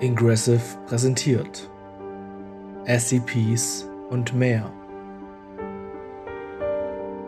Ingressive 0.00 0.60
präsentiert 0.86 1.70
SCPs 2.86 3.86
und 4.08 4.34
mehr. 4.34 4.72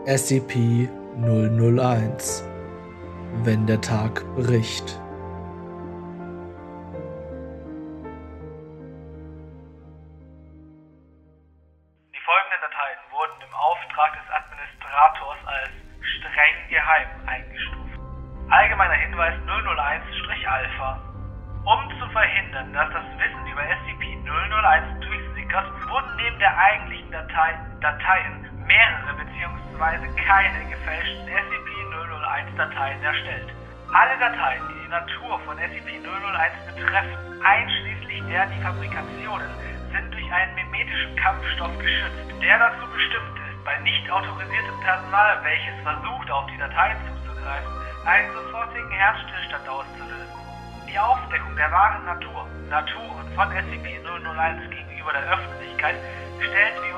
SCP-001 0.07 2.41
Wenn 3.43 3.67
der 3.67 3.79
Tag 3.79 4.25
bricht. 4.35 4.99
Autorisiertem 44.23 44.79
Personal, 44.79 45.43
welches 45.43 45.75
versucht, 45.83 46.31
auf 46.31 46.45
die 46.47 46.57
Dateien 46.57 46.97
zuzugreifen, 47.07 47.71
einen 48.05 48.31
sofortigen 48.33 48.91
Herzstillstand 48.91 49.67
auszulösen. 49.67 50.39
Die 50.87 50.99
Aufdeckung 50.99 51.55
der 51.55 51.71
wahren 51.71 52.05
Natur, 52.05 52.47
Naturen 52.69 53.27
von 53.35 53.49
SCP-001 53.49 54.69
gegenüber 54.69 55.11
der 55.11 55.23
Öffentlichkeit 55.33 55.95
stellt 56.39 56.75
wie 56.83 56.93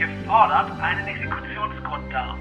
gefordert 0.00 0.70
einen 0.80 1.06
Exekutionsgrund 1.06 2.12
dar. 2.12 2.36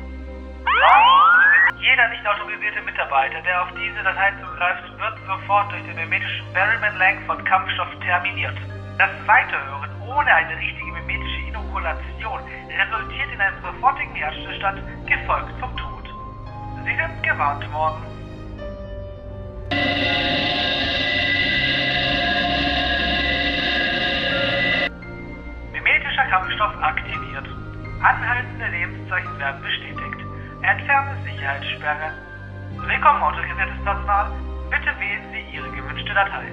Jeder 1.79 2.07
nicht 2.09 2.27
autorisierte 2.27 2.81
Mitarbeiter, 2.81 3.41
der 3.41 3.61
auf 3.63 3.69
diese 3.73 4.03
Datei 4.03 4.31
zugreift, 4.41 4.83
wird 4.97 5.17
sofort 5.25 5.71
durch 5.71 5.83
den 5.83 5.95
mimetischen 5.95 6.53
Berryman 6.53 6.97
Lang 6.97 7.25
von 7.25 7.43
Kampfstoff 7.45 7.89
terminiert. 8.01 8.57
Das 8.97 9.11
Weiterhören 9.25 9.89
ohne 10.01 10.33
eine 10.33 10.57
richtige 10.57 10.91
mimetische 10.91 11.26
Inokulation 11.67 12.39
resultiert 12.69 13.33
in 13.33 13.41
einem 13.41 13.61
sofortigen 13.61 14.15
Herzstillstand, 14.15 14.81
gefolgt 15.05 15.51
vom 15.59 15.75
Tod. 15.75 16.03
Sie 16.85 16.95
sind 16.95 17.23
gewarnt 17.23 17.73
worden. 17.73 18.03
Mimetischer 25.73 26.25
Kampfstoff 26.29 26.73
aktiviert. 26.81 27.47
Anhaltende 28.01 28.67
Lebenszeichen 28.69 29.39
werden 29.39 29.61
bestätigt. 29.61 30.25
Entferne 30.61 31.17
Sicherheitssperre. 31.25 32.11
Willkommen, 32.77 33.23
autorisiertes 33.23 33.83
Personal. 33.83 34.31
Bitte 34.69 34.99
wählen 34.99 35.31
Sie 35.31 35.55
Ihre 35.55 35.69
gewünschte 35.71 36.13
Datei. 36.13 36.47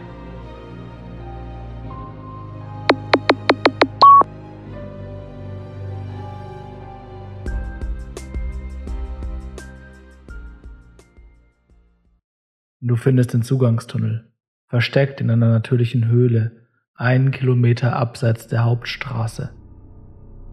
Du 12.86 12.96
findest 12.96 13.32
den 13.32 13.40
Zugangstunnel, 13.40 14.26
versteckt 14.66 15.22
in 15.22 15.30
einer 15.30 15.48
natürlichen 15.48 16.06
Höhle, 16.08 16.52
einen 16.94 17.30
Kilometer 17.30 17.96
abseits 17.96 18.46
der 18.46 18.64
Hauptstraße. 18.64 19.54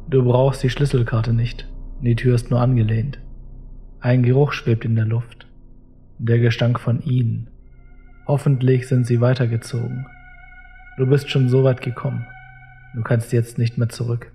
Du 0.09 0.24
brauchst 0.24 0.64
die 0.64 0.70
Schlüsselkarte 0.70 1.34
nicht, 1.34 1.70
die 2.00 2.16
Tür 2.16 2.36
ist 2.36 2.50
nur 2.50 2.62
angelehnt. 2.62 3.20
Ein 4.00 4.24
Geruch 4.24 4.53
schwebt 4.53 4.86
in 4.86 4.96
der 4.96 5.03
Luft, 5.03 5.46
der 6.20 6.40
Gestank 6.40 6.80
von 6.80 7.02
ihnen. 7.02 7.50
Hoffentlich 8.25 8.88
sind 8.88 9.06
sie 9.06 9.20
weitergezogen. 9.20 10.06
Du 10.97 11.08
bist 11.08 11.30
schon 11.30 11.50
so 11.50 11.66
weit 11.66 11.81
gekommen, 11.81 12.25
du 12.96 13.02
kannst 13.02 13.34
jetzt 13.34 13.58
nicht 13.58 13.78
mehr 13.78 13.90
zurück. 13.90 14.31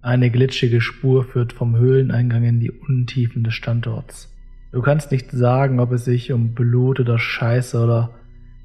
Eine 0.00 0.30
glitschige 0.30 0.80
Spur 0.80 1.24
führt 1.24 1.52
vom 1.52 1.76
Höhleneingang 1.76 2.44
in 2.44 2.60
die 2.60 2.70
Untiefen 2.70 3.44
des 3.44 3.52
Standorts. 3.52 4.33
Du 4.74 4.82
kannst 4.82 5.12
nicht 5.12 5.30
sagen, 5.30 5.78
ob 5.78 5.92
es 5.92 6.04
sich 6.04 6.32
um 6.32 6.52
Blut 6.52 6.98
oder 6.98 7.16
Scheiße 7.16 7.80
oder 7.80 8.10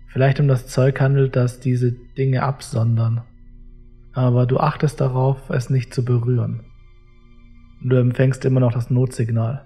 vielleicht 0.07 0.39
um 0.39 0.47
das 0.47 0.65
Zeug 0.65 0.99
handelt, 0.99 1.35
das 1.35 1.59
diese 1.59 1.91
Dinge 1.91 2.41
absondern. 2.41 3.21
Aber 4.13 4.47
du 4.47 4.57
achtest 4.57 4.99
darauf, 4.99 5.51
es 5.51 5.69
nicht 5.69 5.93
zu 5.93 6.03
berühren. 6.03 6.61
Du 7.83 7.95
empfängst 7.95 8.43
immer 8.43 8.59
noch 8.59 8.73
das 8.73 8.89
Notsignal. 8.89 9.65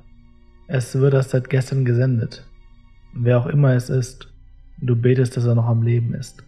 Es 0.68 1.00
wird 1.00 1.14
erst 1.14 1.30
seit 1.30 1.50
gestern 1.50 1.86
gesendet. 1.86 2.46
Wer 3.14 3.40
auch 3.40 3.46
immer 3.46 3.74
es 3.74 3.90
ist, 3.90 4.30
du 4.82 4.98
betest, 4.98 5.38
dass 5.38 5.46
er 5.46 5.56
noch 5.56 5.68
am 5.68 5.82
Leben 5.82 6.14
ist. 6.14 6.44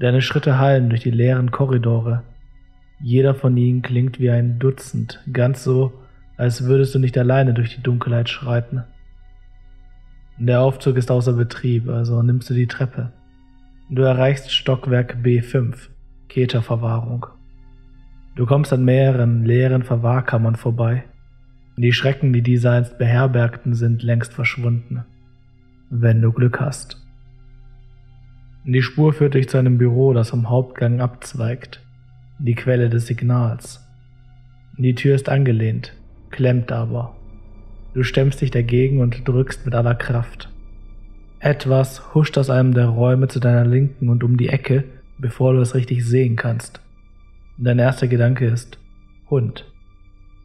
Deine 0.00 0.20
Schritte 0.20 0.58
hallen 0.58 0.90
durch 0.90 1.02
die 1.02 1.12
leeren 1.12 1.52
Korridore. 1.52 2.24
Jeder 3.00 3.36
von 3.36 3.56
ihnen 3.56 3.82
klingt 3.82 4.18
wie 4.18 4.30
ein 4.30 4.58
Dutzend, 4.58 5.22
ganz 5.32 5.62
so, 5.62 5.92
als 6.40 6.64
würdest 6.64 6.94
du 6.94 6.98
nicht 6.98 7.18
alleine 7.18 7.52
durch 7.52 7.74
die 7.74 7.82
Dunkelheit 7.82 8.30
schreiten. 8.30 8.84
Der 10.38 10.62
Aufzug 10.62 10.96
ist 10.96 11.10
außer 11.10 11.34
Betrieb, 11.34 11.86
also 11.90 12.22
nimmst 12.22 12.48
du 12.48 12.54
die 12.54 12.66
Treppe. 12.66 13.12
Du 13.90 14.00
erreichst 14.00 14.50
Stockwerk 14.50 15.18
B5, 15.22 15.90
Keterverwahrung. 16.28 17.26
Du 18.36 18.46
kommst 18.46 18.72
an 18.72 18.86
mehreren 18.86 19.44
leeren 19.44 19.82
Verwahrkammern 19.82 20.56
vorbei. 20.56 21.04
Die 21.76 21.92
Schrecken, 21.92 22.32
die 22.32 22.40
diese 22.40 22.70
einst 22.70 22.96
beherbergten, 22.96 23.74
sind 23.74 24.02
längst 24.02 24.32
verschwunden. 24.32 25.04
Wenn 25.90 26.22
du 26.22 26.32
Glück 26.32 26.58
hast. 26.58 27.04
Die 28.64 28.80
Spur 28.80 29.12
führt 29.12 29.34
dich 29.34 29.50
zu 29.50 29.58
einem 29.58 29.76
Büro, 29.76 30.14
das 30.14 30.30
vom 30.30 30.48
Hauptgang 30.48 31.02
abzweigt. 31.02 31.82
Die 32.38 32.54
Quelle 32.54 32.88
des 32.88 33.08
Signals. 33.08 33.86
Die 34.78 34.94
Tür 34.94 35.14
ist 35.14 35.28
angelehnt, 35.28 35.99
klemmt 36.30 36.72
aber. 36.72 37.16
Du 37.94 38.02
stemmst 38.02 38.40
dich 38.40 38.50
dagegen 38.50 39.00
und 39.00 39.26
drückst 39.26 39.64
mit 39.64 39.74
aller 39.74 39.94
Kraft. 39.94 40.48
Etwas 41.40 42.14
huscht 42.14 42.38
aus 42.38 42.50
einem 42.50 42.74
der 42.74 42.86
Räume 42.86 43.28
zu 43.28 43.40
deiner 43.40 43.64
Linken 43.64 44.08
und 44.08 44.22
um 44.22 44.36
die 44.36 44.48
Ecke, 44.48 44.84
bevor 45.18 45.54
du 45.54 45.60
es 45.60 45.74
richtig 45.74 46.04
sehen 46.04 46.36
kannst. 46.36 46.80
Dein 47.58 47.78
erster 47.78 48.08
Gedanke 48.08 48.46
ist 48.46 48.78
Hund, 49.28 49.70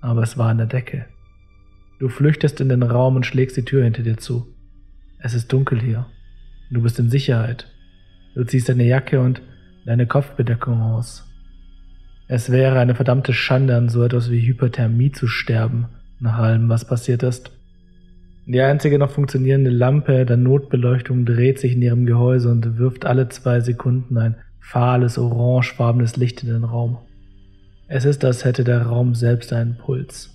aber 0.01 0.23
es 0.23 0.37
war 0.37 0.49
an 0.49 0.57
der 0.57 0.67
Decke. 0.67 1.05
Du 1.99 2.09
flüchtest 2.09 2.59
in 2.61 2.69
den 2.69 2.83
Raum 2.83 3.15
und 3.15 3.25
schlägst 3.25 3.55
die 3.57 3.65
Tür 3.65 3.83
hinter 3.83 4.03
dir 4.03 4.17
zu. 4.17 4.47
Es 5.19 5.33
ist 5.33 5.51
dunkel 5.51 5.81
hier. 5.81 6.07
Du 6.71 6.81
bist 6.81 6.99
in 6.99 7.09
Sicherheit. 7.09 7.67
Du 8.33 8.43
ziehst 8.43 8.67
deine 8.67 8.85
Jacke 8.85 9.21
und 9.21 9.41
deine 9.85 10.07
Kopfbedeckung 10.07 10.81
aus. 10.81 11.25
Es 12.27 12.51
wäre 12.51 12.79
eine 12.79 12.95
verdammte 12.95 13.33
Schande, 13.33 13.75
an 13.75 13.89
so 13.89 14.03
etwas 14.03 14.31
wie 14.31 14.41
Hyperthermie 14.41 15.11
zu 15.11 15.27
sterben, 15.27 15.87
nach 16.19 16.39
allem, 16.39 16.69
was 16.69 16.85
passiert 16.85 17.21
ist. 17.21 17.51
Die 18.47 18.61
einzige 18.61 18.97
noch 18.97 19.11
funktionierende 19.11 19.69
Lampe 19.69 20.25
der 20.25 20.37
Notbeleuchtung 20.37 21.25
dreht 21.25 21.59
sich 21.59 21.73
in 21.73 21.81
ihrem 21.81 22.05
Gehäuse 22.05 22.49
und 22.49 22.77
wirft 22.77 23.05
alle 23.05 23.29
zwei 23.29 23.59
Sekunden 23.59 24.17
ein 24.17 24.35
fahles, 24.59 25.17
orangefarbenes 25.17 26.15
Licht 26.17 26.43
in 26.43 26.49
den 26.49 26.63
Raum. 26.63 26.97
Es 27.87 28.05
ist, 28.05 28.25
als 28.25 28.45
hätte 28.45 28.63
der 28.63 28.83
Raum 28.83 29.13
selbst 29.13 29.53
einen 29.53 29.77
Puls. 29.77 30.31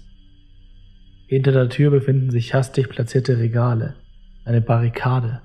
Hinter 1.26 1.52
der 1.52 1.68
Tür 1.68 1.90
befinden 1.90 2.30
sich 2.30 2.54
hastig 2.54 2.88
platzierte 2.88 3.38
Regale, 3.38 3.94
eine 4.44 4.60
Barrikade. 4.60 5.40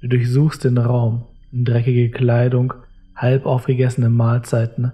Du 0.00 0.08
durchsuchst 0.08 0.64
den 0.64 0.78
Raum, 0.78 1.26
dreckige 1.52 2.10
Kleidung, 2.10 2.74
halb 3.14 3.46
aufgegessene 3.46 4.08
Mahlzeiten, 4.08 4.92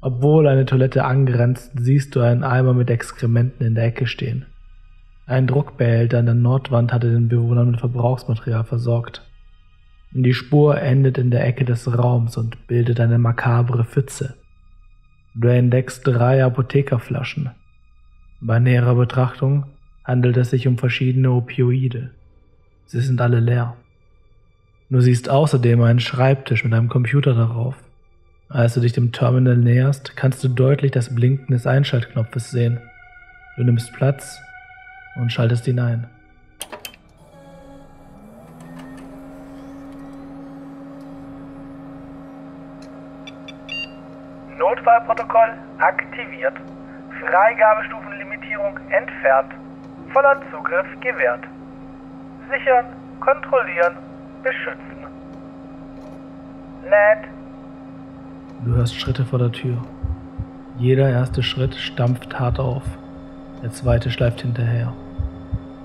obwohl 0.00 0.48
eine 0.48 0.64
Toilette 0.64 1.04
angrenzt, 1.04 1.72
siehst 1.78 2.14
du 2.16 2.20
einen 2.20 2.42
Eimer 2.42 2.72
mit 2.72 2.90
Exkrementen 2.90 3.66
in 3.66 3.74
der 3.74 3.84
Ecke 3.84 4.06
stehen. 4.06 4.46
Ein 5.26 5.46
Druckbehälter 5.46 6.18
an 6.18 6.26
der 6.26 6.34
Nordwand 6.34 6.92
hatte 6.92 7.10
den 7.10 7.28
Bewohnern 7.28 7.70
mit 7.70 7.80
Verbrauchsmaterial 7.80 8.64
versorgt. 8.64 9.22
Die 10.12 10.34
Spur 10.34 10.80
endet 10.80 11.18
in 11.18 11.30
der 11.30 11.46
Ecke 11.46 11.64
des 11.64 11.86
Raums 11.96 12.36
und 12.36 12.66
bildet 12.66 12.98
eine 12.98 13.18
makabre 13.18 13.84
Pfütze. 13.84 14.34
Du 15.34 15.46
entdeckst 15.46 16.04
drei 16.04 16.42
Apothekerflaschen. 16.44 17.50
Bei 18.40 18.58
näherer 18.58 18.96
Betrachtung 18.96 19.66
handelt 20.02 20.36
es 20.36 20.50
sich 20.50 20.66
um 20.66 20.78
verschiedene 20.78 21.30
Opioide. 21.30 22.10
Sie 22.86 23.00
sind 23.00 23.20
alle 23.20 23.38
leer. 23.38 23.76
Du 24.88 25.00
siehst 25.00 25.28
außerdem 25.28 25.80
einen 25.82 26.00
Schreibtisch 26.00 26.64
mit 26.64 26.74
einem 26.74 26.88
Computer 26.88 27.34
darauf. 27.34 27.76
Als 28.52 28.74
du 28.74 28.80
dich 28.80 28.92
dem 28.92 29.12
Terminal 29.12 29.56
näherst, 29.56 30.16
kannst 30.16 30.42
du 30.42 30.48
deutlich 30.48 30.90
das 30.90 31.14
Blinken 31.14 31.52
des 31.52 31.68
Einschaltknopfes 31.68 32.50
sehen. 32.50 32.80
Du 33.56 33.62
nimmst 33.62 33.92
Platz 33.92 34.42
und 35.14 35.32
schaltest 35.32 35.68
ihn 35.68 35.78
ein. 35.78 36.10
Notfallprotokoll 44.58 45.52
aktiviert. 45.78 46.54
Freigabestufenlimitierung 47.20 48.80
entfernt. 48.90 49.52
Voller 50.12 50.42
Zugriff 50.50 50.88
gewährt. 50.98 51.44
Sichern, 52.50 52.86
kontrollieren, 53.20 53.94
beschützen. 54.42 55.06
Nett 56.82 57.39
Du 58.64 58.74
hörst 58.74 59.00
Schritte 59.00 59.24
vor 59.24 59.38
der 59.38 59.52
Tür. 59.52 59.78
Jeder 60.78 61.08
erste 61.08 61.42
Schritt 61.42 61.74
stampft 61.74 62.38
hart 62.38 62.58
auf. 62.58 62.82
Der 63.62 63.70
zweite 63.70 64.10
schleift 64.10 64.42
hinterher. 64.42 64.92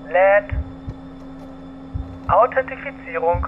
Ned. 0.06 0.58
Authentifizierung. 2.28 3.46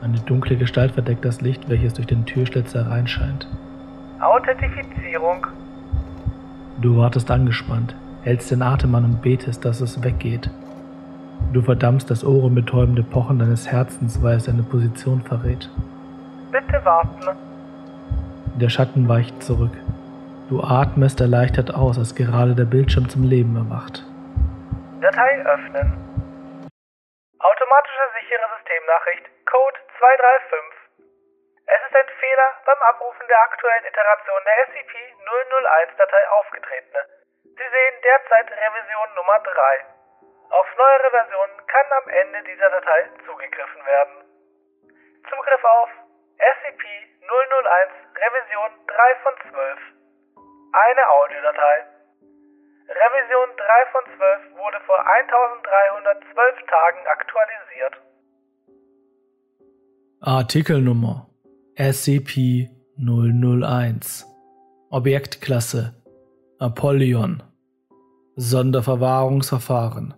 Eine 0.00 0.18
dunkle 0.20 0.56
Gestalt 0.56 0.92
verdeckt 0.92 1.24
das 1.24 1.42
Licht, 1.42 1.68
welches 1.68 1.94
durch 1.94 2.06
den 2.06 2.24
Türschlitz 2.24 2.72
hereinscheint. 2.74 3.46
Authentifizierung. 4.20 5.46
Du 6.80 6.96
wartest 6.96 7.30
angespannt, 7.30 7.94
hältst 8.22 8.50
den 8.50 8.62
Atem 8.62 8.94
an 8.94 9.04
und 9.04 9.22
betest, 9.22 9.64
dass 9.64 9.80
es 9.82 10.02
weggeht. 10.02 10.50
Du 11.52 11.60
verdammst 11.60 12.10
das 12.10 12.24
ohrenbetäubende 12.24 13.02
Pochen 13.02 13.38
deines 13.38 13.70
Herzens, 13.70 14.22
weil 14.22 14.36
es 14.36 14.44
deine 14.44 14.62
Position 14.62 15.20
verrät. 15.22 15.68
Bitte 16.50 16.82
warten. 16.84 17.36
Der 18.58 18.74
Schatten 18.74 19.06
weicht 19.06 19.38
zurück. 19.38 19.70
Du 20.50 20.58
atmest 20.58 21.22
erleichtert 21.22 21.70
aus, 21.70 21.94
als 21.94 22.10
gerade 22.18 22.58
der 22.58 22.66
Bildschirm 22.66 23.06
zum 23.06 23.22
Leben 23.22 23.54
erwacht. 23.54 24.02
Datei 24.98 25.46
öffnen. 25.46 25.86
Automatische 27.38 28.06
sichere 28.18 28.46
Systemnachricht 28.58 29.30
Code 29.46 29.78
235. 29.94 31.70
Es 31.70 31.80
ist 31.86 31.94
ein 32.02 32.10
Fehler 32.18 32.50
beim 32.66 32.82
Abrufen 32.82 33.30
der 33.30 33.38
aktuellen 33.46 33.86
Iteration 33.86 34.42
der 34.42 34.56
SCP-001-Datei 34.66 36.22
aufgetreten. 36.42 36.98
Sie 37.54 37.68
sehen 37.70 37.96
derzeit 38.02 38.50
Revision 38.58 39.08
Nummer 39.14 39.38
3. 39.38 39.54
Auf 40.50 40.66
neuere 40.74 41.10
Versionen 41.14 41.58
kann 41.70 41.88
am 41.94 42.06
Ende 42.10 42.42
dieser 42.42 42.74
Datei 42.74 43.06
zugegriffen 43.22 43.86
werden. 43.86 44.18
Zugriff 45.30 45.62
auf 45.62 45.90
SCP-001 47.28 47.92
Revision 48.16 48.72
3 48.86 48.96
von 49.22 49.34
12. 49.52 49.78
Eine 50.72 51.04
Audiodatei. 51.08 51.84
Revision 52.88 53.48
3 53.56 53.86
von 53.92 54.04
12 54.16 54.56
wurde 54.56 54.80
vor 54.86 55.06
1312 55.06 56.66
Tagen 56.66 57.06
aktualisiert. 57.06 57.94
Artikelnummer 60.20 61.28
SCP-001 61.76 64.24
Objektklasse 64.90 65.94
Apollyon 66.58 67.42
Sonderverwahrungsverfahren 68.36 70.14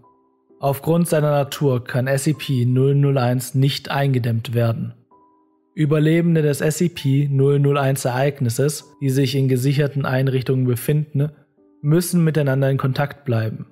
Aufgrund 0.60 1.08
seiner 1.08 1.32
Natur 1.32 1.82
kann 1.84 2.08
SCP-001 2.08 3.58
nicht 3.58 3.90
eingedämmt 3.90 4.54
werden. 4.54 4.94
Überlebende 5.80 6.42
des 6.42 6.60
SCP-001-Ereignisses, 6.60 8.84
die 9.00 9.08
sich 9.08 9.34
in 9.34 9.48
gesicherten 9.48 10.04
Einrichtungen 10.04 10.66
befinden, 10.66 11.32
müssen 11.80 12.22
miteinander 12.22 12.68
in 12.68 12.76
Kontakt 12.76 13.24
bleiben. 13.24 13.64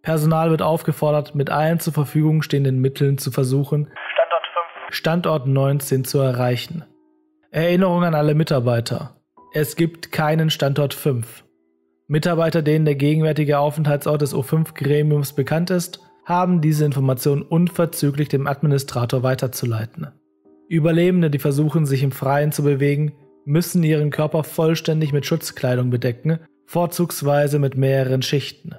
Personal 0.00 0.50
wird 0.50 0.62
aufgefordert, 0.62 1.34
mit 1.34 1.50
allen 1.50 1.78
zur 1.78 1.92
Verfügung 1.92 2.40
stehenden 2.40 2.78
Mitteln 2.78 3.18
zu 3.18 3.30
versuchen, 3.30 3.88
Standort 4.14 4.46
5. 4.86 4.96
Standort 4.96 5.46
19 5.46 6.06
zu 6.06 6.20
erreichen. 6.20 6.84
Erinnerung 7.50 8.04
an 8.04 8.14
alle 8.14 8.34
Mitarbeiter. 8.34 9.20
Es 9.52 9.76
gibt 9.76 10.12
keinen 10.12 10.48
Standort 10.48 10.94
5. 10.94 11.44
Mitarbeiter, 12.06 12.62
denen 12.62 12.86
der 12.86 12.94
gegenwärtige 12.94 13.58
Aufenthaltsort 13.58 14.22
des 14.22 14.34
O5-Gremiums 14.34 15.34
bekannt 15.34 15.68
ist, 15.68 16.00
haben 16.24 16.62
diese 16.62 16.86
Information 16.86 17.42
unverzüglich 17.42 18.30
dem 18.30 18.46
Administrator 18.46 19.22
weiterzuleiten. 19.22 20.08
Überlebende, 20.70 21.30
die 21.30 21.40
versuchen, 21.40 21.84
sich 21.84 22.04
im 22.04 22.12
Freien 22.12 22.52
zu 22.52 22.62
bewegen, 22.62 23.12
müssen 23.44 23.82
ihren 23.82 24.10
Körper 24.10 24.44
vollständig 24.44 25.12
mit 25.12 25.26
Schutzkleidung 25.26 25.90
bedecken, 25.90 26.38
vorzugsweise 26.64 27.58
mit 27.58 27.76
mehreren 27.76 28.22
Schichten. 28.22 28.76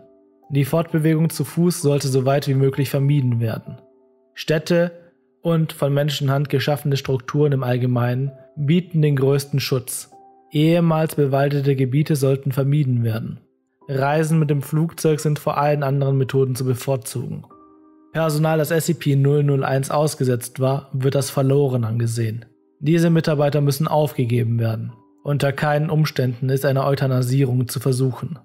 Die 0.49 0.63
Fortbewegung 0.63 1.29
zu 1.29 1.43
Fuß 1.43 1.81
sollte 1.81 2.07
so 2.07 2.25
weit 2.25 2.47
wie 2.47 2.53
möglich 2.53 2.89
vermieden 2.89 3.41
werden. 3.41 3.81
Städte 4.33 4.91
und 5.41 5.73
von 5.73 5.93
Menschenhand 5.93 6.47
geschaffene 6.47 6.95
Strukturen 6.95 7.51
im 7.51 7.63
Allgemeinen 7.63 8.31
bieten 8.55 9.01
den 9.01 9.17
größten 9.17 9.59
Schutz. 9.59 10.11
Ehemals 10.49 11.15
bewaldete 11.15 11.75
Gebiete 11.75 12.15
sollten 12.15 12.53
vermieden 12.53 13.03
werden. 13.03 13.41
Reisen 13.89 14.39
mit 14.39 14.49
dem 14.49 14.61
Flugzeug 14.61 15.19
sind 15.19 15.39
vor 15.39 15.57
allen 15.57 15.83
anderen 15.83 16.17
Methoden 16.17 16.55
zu 16.55 16.63
bevorzugen. 16.63 17.43
Personal, 18.11 18.57
das 18.57 18.71
SCP-001 18.71 19.89
ausgesetzt 19.89 20.59
war, 20.59 20.89
wird 20.93 21.15
als 21.15 21.29
verloren 21.29 21.85
angesehen. 21.85 22.45
Diese 22.79 23.09
Mitarbeiter 23.09 23.61
müssen 23.61 23.87
aufgegeben 23.87 24.59
werden. 24.59 24.91
Unter 25.23 25.53
keinen 25.53 25.89
Umständen 25.89 26.49
ist 26.49 26.65
eine 26.65 26.83
Euthanasierung 26.83 27.67
zu 27.67 27.79
versuchen. 27.79 28.39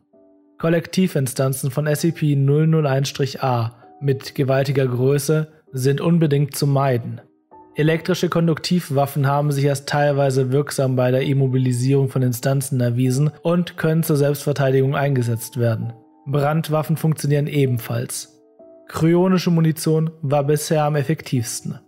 Kollektivinstanzen 0.58 1.70
von 1.70 1.86
SCP-001-A 1.86 3.76
mit 4.00 4.34
gewaltiger 4.34 4.86
Größe 4.86 5.48
sind 5.72 6.00
unbedingt 6.00 6.54
zu 6.54 6.66
meiden. 6.66 7.20
Elektrische 7.74 8.28
Konduktivwaffen 8.28 9.26
haben 9.26 9.52
sich 9.52 9.68
als 9.68 9.84
teilweise 9.84 10.52
wirksam 10.52 10.96
bei 10.96 11.10
der 11.10 11.22
Immobilisierung 11.22 12.08
von 12.08 12.22
Instanzen 12.22 12.80
erwiesen 12.80 13.30
und 13.42 13.76
können 13.76 14.02
zur 14.02 14.16
Selbstverteidigung 14.16 14.94
eingesetzt 14.94 15.58
werden. 15.58 15.92
Brandwaffen 16.26 16.96
funktionieren 16.96 17.46
ebenfalls. 17.46 18.35
Kryonische 18.88 19.50
Munition 19.50 20.10
war 20.22 20.44
bisher 20.44 20.84
am 20.84 20.94
effektivsten. 20.94 21.80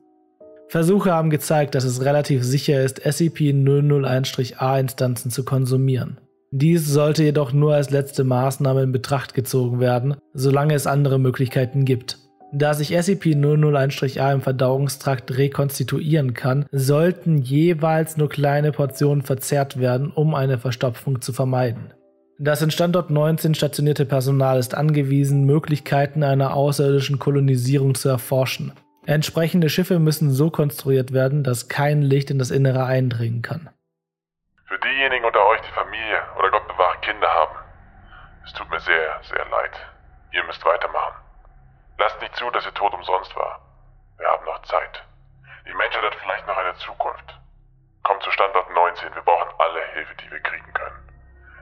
Versuche 0.69 1.13
haben 1.13 1.31
gezeigt, 1.31 1.75
dass 1.75 1.85
es 1.85 2.05
relativ 2.05 2.45
sicher 2.45 2.83
ist, 2.83 3.07
SCP-001-A-Instanzen 3.07 5.31
zu 5.31 5.45
konsumieren. 5.45 6.19
Dies 6.51 6.89
sollte 6.89 7.25
jedoch 7.25 7.53
nur 7.53 7.75
als 7.75 7.91
letzte 7.91 8.25
Maßnahme 8.25 8.83
in 8.83 8.91
Betracht 8.93 9.35
gezogen 9.35 9.81
werden, 9.81 10.17
solange 10.35 10.73
es 10.75 10.87
andere 10.87 11.19
Möglichkeiten 11.19 11.85
gibt. 11.85 12.19
Da 12.53 12.73
sich 12.75 12.97
SCP-001-A 12.97 14.33
im 14.33 14.41
Verdauungstrakt 14.41 15.37
rekonstituieren 15.37 16.33
kann, 16.35 16.65
sollten 16.73 17.37
jeweils 17.39 18.17
nur 18.17 18.31
kleine 18.31 18.73
Portionen 18.73 19.23
verzehrt 19.23 19.79
werden, 19.79 20.11
um 20.11 20.35
eine 20.35 20.57
Verstopfung 20.59 21.21
zu 21.21 21.35
vermeiden. 21.35 21.93
Das 22.41 22.63
in 22.63 22.71
Standort 22.71 23.11
19 23.11 23.57
stationierte 23.57 24.07
Personal 24.07 24.61
ist 24.61 24.73
angewiesen, 24.73 25.43
Möglichkeiten 25.45 26.23
einer 26.23 26.55
außerirdischen 26.55 27.19
Kolonisierung 27.19 27.97
zu 27.97 28.09
erforschen. 28.09 28.79
Entsprechende 29.07 29.69
Schiffe 29.69 29.99
müssen 29.99 30.31
so 30.31 30.49
konstruiert 30.49 31.13
werden, 31.13 31.43
dass 31.43 31.69
kein 31.69 32.01
Licht 32.01 32.31
in 32.31 32.39
das 32.39 32.53
Innere 32.53 32.85
eindringen 32.85 33.43
kann. 33.43 33.71
Für 34.67 34.79
diejenigen 34.79 35.25
unter 35.25 35.45
euch, 35.49 35.61
die 35.63 35.75
Familie 35.75 36.23
oder 36.39 36.53
Gott 36.53 36.69
bewahre 36.69 36.99
Kinder 37.01 37.27
haben, 37.27 37.57
es 38.47 38.53
tut 38.53 38.71
mir 38.71 38.79
sehr, 38.79 39.19
sehr 39.23 39.45
leid. 39.51 39.75
Ihr 40.33 40.45
müsst 40.45 40.65
weitermachen. 40.65 41.17
Lasst 41.99 42.23
nicht 42.23 42.37
zu, 42.37 42.49
dass 42.53 42.65
ihr 42.65 42.75
Tod 42.75 42.95
umsonst 42.95 43.35
war. 43.35 43.59
Wir 44.17 44.29
haben 44.29 44.45
noch 44.45 44.63
Zeit. 44.63 45.03
Die 45.67 45.75
Menschheit 45.75 46.05
hat 46.05 46.15
vielleicht 46.23 46.47
noch 46.47 46.57
eine 46.57 46.75
Zukunft. 46.77 47.35
Kommt 48.05 48.23
zu 48.23 48.31
Standort 48.31 48.73
19, 48.73 49.13
wir 49.13 49.23
brauchen 49.23 49.51
alle 49.59 49.83
Hilfe, 49.95 50.15
die 50.23 50.31
wir 50.31 50.39
kriegen 50.39 50.73
können. 50.73 51.08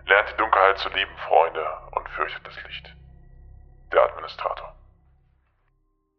Lernt 0.09 0.29
die 0.33 0.37
Dunkelheit 0.37 0.79
zu 0.79 0.89
lieben, 0.91 1.17
Freunde, 1.29 1.65
und 1.97 2.09
fürchtet 2.11 2.47
das 2.47 2.55
Licht. 2.65 2.95
Der 3.93 4.03
Administrator. 4.03 4.75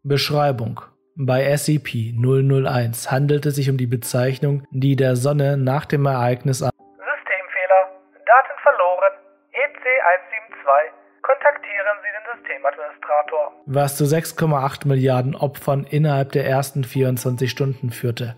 Beschreibung 0.03 0.81
bei 1.19 1.47
SCP-001 1.53 3.09
handelt 3.09 3.45
es 3.45 3.55
sich 3.55 3.69
um 3.69 3.77
die 3.77 3.87
Bezeichnung, 3.87 4.65
die 4.71 4.95
der 4.95 5.15
Sonne 5.15 5.57
nach 5.57 5.85
dem 5.85 6.05
Ereignis 6.05 6.61
an 6.61 6.69
Systemfehler. 6.69 7.81
Daten 8.25 8.57
verloren. 8.61 9.13
EC172. 9.51 10.91
Kontaktieren 11.23 11.97
Sie 12.03 12.11
den 12.13 12.25
Systemadministrator. 12.43 13.51
was 13.65 13.97
zu 13.97 14.03
6,8 14.03 14.87
Milliarden 14.87 15.35
Opfern 15.35 15.85
innerhalb 15.85 16.31
der 16.33 16.45
ersten 16.45 16.83
24 16.83 17.49
Stunden 17.49 17.89
führte. 17.89 18.35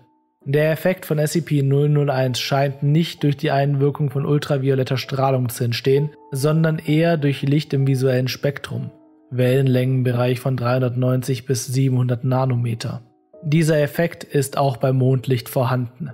Der 0.51 0.71
Effekt 0.71 1.05
von 1.05 1.19
SCP-001 1.19 2.37
scheint 2.37 2.81
nicht 2.81 3.21
durch 3.21 3.37
die 3.37 3.51
Einwirkung 3.51 4.09
von 4.09 4.25
ultravioletter 4.25 4.97
Strahlung 4.97 5.49
zu 5.49 5.63
entstehen, 5.63 6.09
sondern 6.31 6.79
eher 6.79 7.17
durch 7.17 7.43
Licht 7.43 7.71
im 7.71 7.85
visuellen 7.85 8.27
Spektrum. 8.27 8.89
Wellenlängenbereich 9.29 10.39
von 10.39 10.57
390 10.57 11.45
bis 11.45 11.67
700 11.67 12.23
Nanometer. 12.23 13.03
Dieser 13.43 13.79
Effekt 13.79 14.23
ist 14.23 14.57
auch 14.57 14.77
bei 14.77 14.91
Mondlicht 14.91 15.49
vorhanden. 15.49 16.13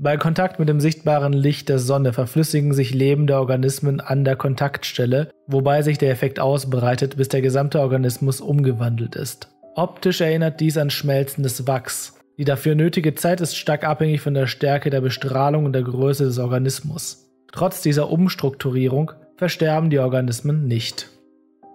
Bei 0.00 0.16
Kontakt 0.16 0.58
mit 0.58 0.68
dem 0.68 0.80
sichtbaren 0.80 1.32
Licht 1.32 1.68
der 1.68 1.78
Sonne 1.78 2.12
verflüssigen 2.12 2.74
sich 2.74 2.92
lebende 2.92 3.36
Organismen 3.36 4.00
an 4.00 4.24
der 4.24 4.34
Kontaktstelle, 4.34 5.30
wobei 5.46 5.82
sich 5.82 5.98
der 5.98 6.10
Effekt 6.10 6.40
ausbreitet, 6.40 7.18
bis 7.18 7.28
der 7.28 7.40
gesamte 7.40 7.78
Organismus 7.78 8.40
umgewandelt 8.40 9.14
ist. 9.14 9.48
Optisch 9.76 10.20
erinnert 10.20 10.58
dies 10.58 10.76
an 10.76 10.90
schmelzendes 10.90 11.68
Wachs. 11.68 12.15
Die 12.38 12.44
dafür 12.44 12.74
nötige 12.74 13.14
Zeit 13.14 13.40
ist 13.40 13.56
stark 13.56 13.84
abhängig 13.84 14.20
von 14.20 14.34
der 14.34 14.46
Stärke 14.46 14.90
der 14.90 15.00
Bestrahlung 15.00 15.64
und 15.64 15.72
der 15.72 15.80
Größe 15.82 16.24
des 16.24 16.38
Organismus. 16.38 17.30
Trotz 17.52 17.80
dieser 17.80 18.10
Umstrukturierung 18.10 19.12
versterben 19.36 19.88
die 19.88 19.98
Organismen 19.98 20.66
nicht. 20.66 21.08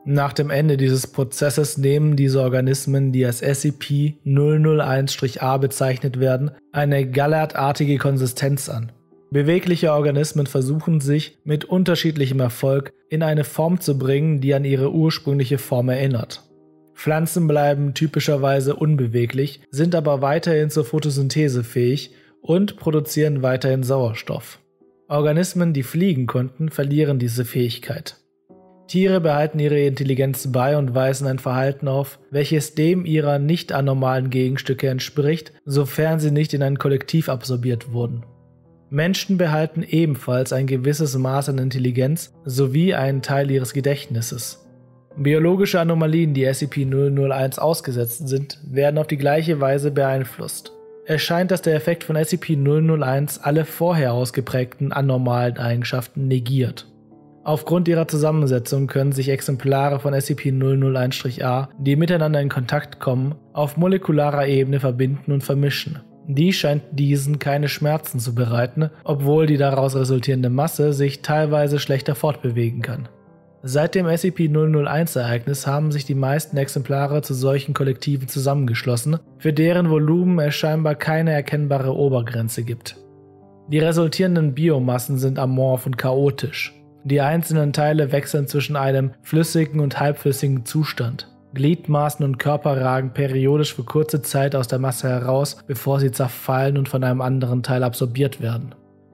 Nach 0.03 0.33
dem 0.33 0.49
Ende 0.49 0.77
dieses 0.77 1.05
Prozesses 1.07 1.77
nehmen 1.77 2.15
diese 2.15 2.41
Organismen, 2.41 3.11
die 3.11 3.23
als 3.25 3.43
SCP-001-A 3.43 5.57
bezeichnet 5.57 6.19
werden, 6.19 6.49
eine 6.71 7.07
gallertartige 7.09 7.99
Konsistenz 7.99 8.69
an. 8.69 8.91
Bewegliche 9.29 9.93
Organismen 9.93 10.47
versuchen 10.47 11.01
sich 11.01 11.37
mit 11.43 11.65
unterschiedlichem 11.65 12.39
Erfolg 12.39 12.93
in 13.09 13.21
eine 13.23 13.43
Form 13.43 13.79
zu 13.79 13.97
bringen, 13.97 14.41
die 14.41 14.53
an 14.53 14.65
ihre 14.65 14.91
ursprüngliche 14.91 15.57
Form 15.57 15.89
erinnert. 15.89 16.43
Pflanzen 17.01 17.47
bleiben 17.47 17.95
typischerweise 17.95 18.75
unbeweglich, 18.75 19.61
sind 19.71 19.95
aber 19.95 20.21
weiterhin 20.21 20.69
zur 20.69 20.85
Photosynthese 20.85 21.63
fähig 21.63 22.11
und 22.41 22.77
produzieren 22.77 23.41
weiterhin 23.41 23.81
Sauerstoff. 23.81 24.59
Organismen, 25.07 25.73
die 25.73 25.81
fliegen 25.81 26.27
konnten, 26.27 26.69
verlieren 26.69 27.17
diese 27.17 27.43
Fähigkeit. 27.43 28.17
Tiere 28.87 29.19
behalten 29.19 29.57
ihre 29.57 29.79
Intelligenz 29.79 30.51
bei 30.51 30.77
und 30.77 30.93
weisen 30.93 31.25
ein 31.25 31.39
Verhalten 31.39 31.87
auf, 31.87 32.19
welches 32.29 32.75
dem 32.75 33.03
ihrer 33.07 33.39
nicht 33.39 33.71
anormalen 33.71 34.29
Gegenstücke 34.29 34.87
entspricht, 34.87 35.53
sofern 35.65 36.19
sie 36.19 36.29
nicht 36.29 36.53
in 36.53 36.61
ein 36.61 36.77
Kollektiv 36.77 37.29
absorbiert 37.29 37.93
wurden. 37.93 38.27
Menschen 38.91 39.39
behalten 39.39 39.81
ebenfalls 39.81 40.53
ein 40.53 40.67
gewisses 40.67 41.17
Maß 41.17 41.49
an 41.49 41.57
Intelligenz 41.57 42.31
sowie 42.45 42.93
einen 42.93 43.23
Teil 43.23 43.49
ihres 43.49 43.73
Gedächtnisses. 43.73 44.60
Biologische 45.17 45.79
Anomalien, 45.79 46.33
die 46.33 46.47
SCP-001 46.47 47.59
ausgesetzt 47.59 48.27
sind, 48.27 48.59
werden 48.65 48.97
auf 48.97 49.07
die 49.07 49.17
gleiche 49.17 49.59
Weise 49.59 49.91
beeinflusst. 49.91 50.71
Es 51.05 51.21
scheint, 51.21 51.51
dass 51.51 51.61
der 51.61 51.75
Effekt 51.75 52.03
von 52.03 52.15
SCP-001 52.15 53.41
alle 53.41 53.65
vorher 53.65 54.13
ausgeprägten 54.13 54.93
anormalen 54.93 55.57
Eigenschaften 55.57 56.27
negiert. 56.27 56.87
Aufgrund 57.43 57.87
ihrer 57.87 58.07
Zusammensetzung 58.07 58.85
können 58.85 59.11
sich 59.11 59.29
Exemplare 59.29 59.99
von 59.99 60.13
SCP-001-A, 60.13 61.69
die 61.79 61.95
miteinander 61.95 62.39
in 62.39 62.49
Kontakt 62.49 62.99
kommen, 62.99 63.35
auf 63.53 63.77
molekularer 63.77 64.47
Ebene 64.47 64.79
verbinden 64.79 65.31
und 65.31 65.43
vermischen. 65.43 65.99
Die 66.27 66.53
scheint 66.53 66.83
diesen 66.91 67.39
keine 67.39 67.67
Schmerzen 67.67 68.19
zu 68.19 68.35
bereiten, 68.35 68.91
obwohl 69.03 69.47
die 69.47 69.57
daraus 69.57 69.95
resultierende 69.95 70.51
Masse 70.51 70.93
sich 70.93 71.23
teilweise 71.23 71.79
schlechter 71.79 72.13
fortbewegen 72.13 72.83
kann. 72.83 73.09
Seit 73.63 73.93
dem 73.93 74.07
SCP-001-Ereignis 74.07 75.67
haben 75.67 75.91
sich 75.91 76.03
die 76.03 76.15
meisten 76.15 76.57
Exemplare 76.57 77.21
zu 77.21 77.35
solchen 77.35 77.75
Kollektiven 77.75 78.27
zusammengeschlossen, 78.27 79.19
für 79.37 79.53
deren 79.53 79.91
Volumen 79.91 80.39
es 80.39 80.55
scheinbar 80.55 80.95
keine 80.95 81.31
erkennbare 81.31 81.95
Obergrenze 81.95 82.63
gibt. 82.63 82.97
Die 83.67 83.77
resultierenden 83.77 84.55
Biomassen 84.55 85.19
sind 85.19 85.37
amorph 85.37 85.85
und 85.85 85.97
chaotisch. 85.97 86.73
Die 87.03 87.21
einzelnen 87.21 87.71
Teile 87.71 88.11
wechseln 88.11 88.47
zwischen 88.47 88.75
einem 88.75 89.11
flüssigen 89.21 89.79
und 89.79 89.99
halbflüssigen 89.99 90.65
Zustand. 90.65 91.27
Gliedmaßen 91.53 92.25
und 92.25 92.39
Körper 92.39 92.81
ragen 92.81 93.11
periodisch 93.13 93.75
für 93.75 93.83
kurze 93.83 94.21
Zeit 94.21 94.55
aus 94.55 94.67
der 94.67 94.79
Masse 94.79 95.09
heraus, 95.09 95.57
bevor 95.67 95.99
sie 95.99 96.11
zerfallen 96.11 96.77
und 96.77 96.89
von 96.89 97.03
einem 97.03 97.21
anderen 97.21 97.61
Teil 97.61 97.83
absorbiert 97.83 98.41
werden. 98.41 98.73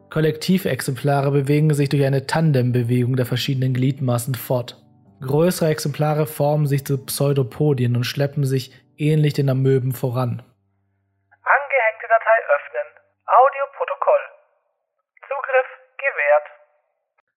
Kollektivexemplare 0.10 1.32
bewegen 1.32 1.74
sich 1.74 1.90
durch 1.90 2.06
eine 2.06 2.26
Tandembewegung 2.28 3.16
der 3.16 3.26
verschiedenen 3.26 3.74
Gliedmaßen 3.74 4.36
fort. 4.36 4.82
Größere 5.22 5.70
Exemplare 5.70 6.28
formen 6.28 6.68
sich 6.68 6.86
zu 6.86 7.04
Pseudopodien 7.04 7.96
und 7.96 8.04
schleppen 8.04 8.46
sich 8.46 8.72
ähnlich 8.98 9.34
den 9.34 9.50
Amöben 9.50 9.92
voran. 9.94 10.44
Angehängte 11.42 12.08
Datei 12.08 12.40
öffnen. 12.56 12.88
Audioprotokoll. 13.26 14.24
Zugriff 15.28 15.68
gewährt. 15.98 16.48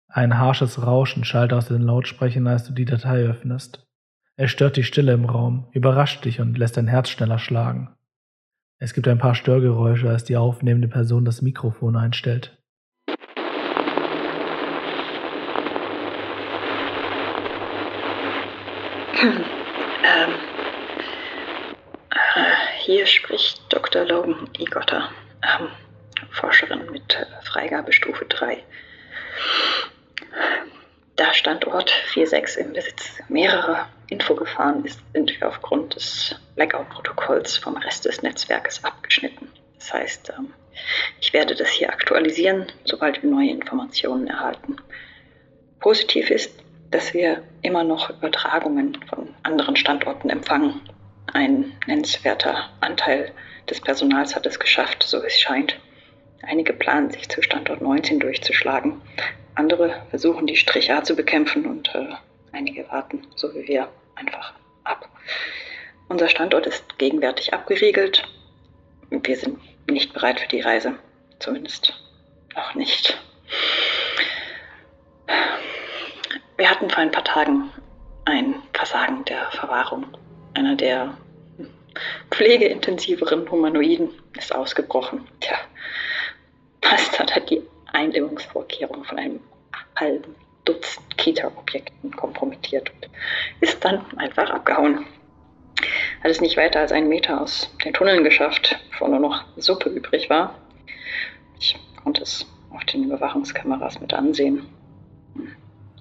Ein 0.08 0.38
harsches 0.38 0.86
Rauschen 0.86 1.24
schallt 1.24 1.52
aus 1.52 1.68
den 1.68 1.82
Lautsprechern, 1.82 2.46
als 2.46 2.64
du 2.64 2.72
die 2.72 2.84
Datei 2.84 3.24
öffnest. 3.24 3.86
Er 4.36 4.48
stört 4.48 4.76
die 4.76 4.84
Stille 4.84 5.12
im 5.12 5.24
Raum, 5.24 5.68
überrascht 5.72 6.24
dich 6.24 6.40
und 6.40 6.56
lässt 6.56 6.76
dein 6.76 6.88
Herz 6.88 7.08
schneller 7.08 7.38
schlagen. 7.38 7.96
Es 8.78 8.94
gibt 8.94 9.08
ein 9.08 9.18
paar 9.18 9.34
Störgeräusche, 9.34 10.08
als 10.08 10.24
die 10.24 10.36
aufnehmende 10.36 10.88
Person 10.88 11.26
das 11.26 11.42
Mikrofon 11.42 11.96
einstellt. 11.96 12.59
Ähm, 19.22 20.34
äh, 22.10 22.44
hier 22.78 23.06
spricht 23.06 23.60
Dr. 23.68 24.04
Logan 24.06 24.48
Igotta, 24.58 25.10
ähm, 25.42 25.68
Forscherin 26.30 26.90
mit 26.90 27.26
Freigabestufe 27.44 28.24
3 28.24 28.62
da 31.20 31.34
Standort 31.34 31.92
4.6 32.14 32.56
im 32.56 32.72
Besitz 32.72 33.20
mehrerer 33.28 33.90
Infogefahren 34.08 34.86
ist, 34.86 35.00
sind 35.12 35.38
wir 35.38 35.48
aufgrund 35.48 35.94
des 35.94 36.34
Blackout-Protokolls 36.54 37.58
vom 37.58 37.76
Rest 37.76 38.06
des 38.06 38.22
Netzwerkes 38.22 38.82
abgeschnitten. 38.84 39.52
Das 39.78 39.92
heißt, 39.92 40.32
ähm, 40.38 40.54
ich 41.20 41.34
werde 41.34 41.54
das 41.54 41.68
hier 41.68 41.92
aktualisieren, 41.92 42.72
sobald 42.84 43.22
wir 43.22 43.28
neue 43.28 43.50
Informationen 43.50 44.28
erhalten. 44.28 44.76
Positiv 45.78 46.30
ist, 46.30 46.54
dass 46.90 47.14
wir 47.14 47.42
immer 47.62 47.84
noch 47.84 48.10
Übertragungen 48.10 48.98
von 49.08 49.34
anderen 49.42 49.76
Standorten 49.76 50.30
empfangen. 50.30 50.80
Ein 51.32 51.72
nennenswerter 51.86 52.70
Anteil 52.80 53.32
des 53.68 53.80
Personals 53.80 54.34
hat 54.34 54.46
es 54.46 54.58
geschafft, 54.58 55.02
so 55.04 55.22
wie 55.22 55.26
es 55.26 55.40
scheint. 55.40 55.78
Einige 56.42 56.72
planen 56.72 57.10
sich 57.10 57.28
zu 57.28 57.42
Standort 57.42 57.80
19 57.80 58.18
durchzuschlagen, 58.18 59.00
andere 59.54 60.02
versuchen 60.08 60.46
die 60.46 60.56
Stricha 60.56 61.04
zu 61.04 61.14
bekämpfen 61.14 61.66
und 61.66 61.94
äh, 61.94 62.06
einige 62.52 62.88
warten, 62.88 63.26
so 63.36 63.54
wie 63.54 63.68
wir, 63.68 63.88
einfach 64.14 64.54
ab. 64.84 65.08
Unser 66.08 66.28
Standort 66.28 66.66
ist 66.66 66.98
gegenwärtig 66.98 67.52
abgeriegelt. 67.52 68.26
Wir 69.10 69.36
sind 69.36 69.58
nicht 69.88 70.14
bereit 70.14 70.40
für 70.40 70.48
die 70.48 70.60
Reise. 70.60 70.94
Zumindest 71.40 71.92
noch 72.54 72.74
nicht. 72.74 73.18
Wir 76.60 76.68
hatten 76.68 76.90
vor 76.90 76.98
ein 76.98 77.10
paar 77.10 77.24
Tagen 77.24 77.70
ein 78.26 78.56
Versagen 78.74 79.24
der 79.24 79.50
Verwahrung. 79.50 80.04
Einer 80.52 80.76
der 80.76 81.16
pflegeintensiveren 82.30 83.50
Humanoiden 83.50 84.10
ist 84.36 84.54
ausgebrochen. 84.54 85.26
Tja, 85.40 85.56
fast 86.82 87.18
hat 87.18 87.34
er 87.34 87.40
die 87.40 87.62
Eindämmungsvorkehrungen 87.94 89.06
von 89.06 89.18
einem 89.18 89.40
halben 89.96 90.34
Dutzend 90.66 91.16
Kita-Objekten 91.16 92.14
kompromittiert 92.14 92.90
und 92.90 93.08
ist 93.62 93.82
dann 93.82 94.04
einfach 94.18 94.50
abgehauen. 94.50 95.06
Hat 96.22 96.30
es 96.30 96.42
nicht 96.42 96.58
weiter 96.58 96.80
als 96.80 96.92
einen 96.92 97.08
Meter 97.08 97.40
aus 97.40 97.74
den 97.82 97.94
Tunneln 97.94 98.22
geschafft, 98.22 98.78
bevor 98.90 99.08
nur 99.08 99.20
noch 99.20 99.44
Suppe 99.56 99.88
übrig 99.88 100.28
war. 100.28 100.56
Ich 101.58 101.78
konnte 102.04 102.20
es 102.20 102.44
auf 102.70 102.84
den 102.84 103.04
Überwachungskameras 103.04 103.98
mit 103.98 104.12
ansehen. 104.12 104.68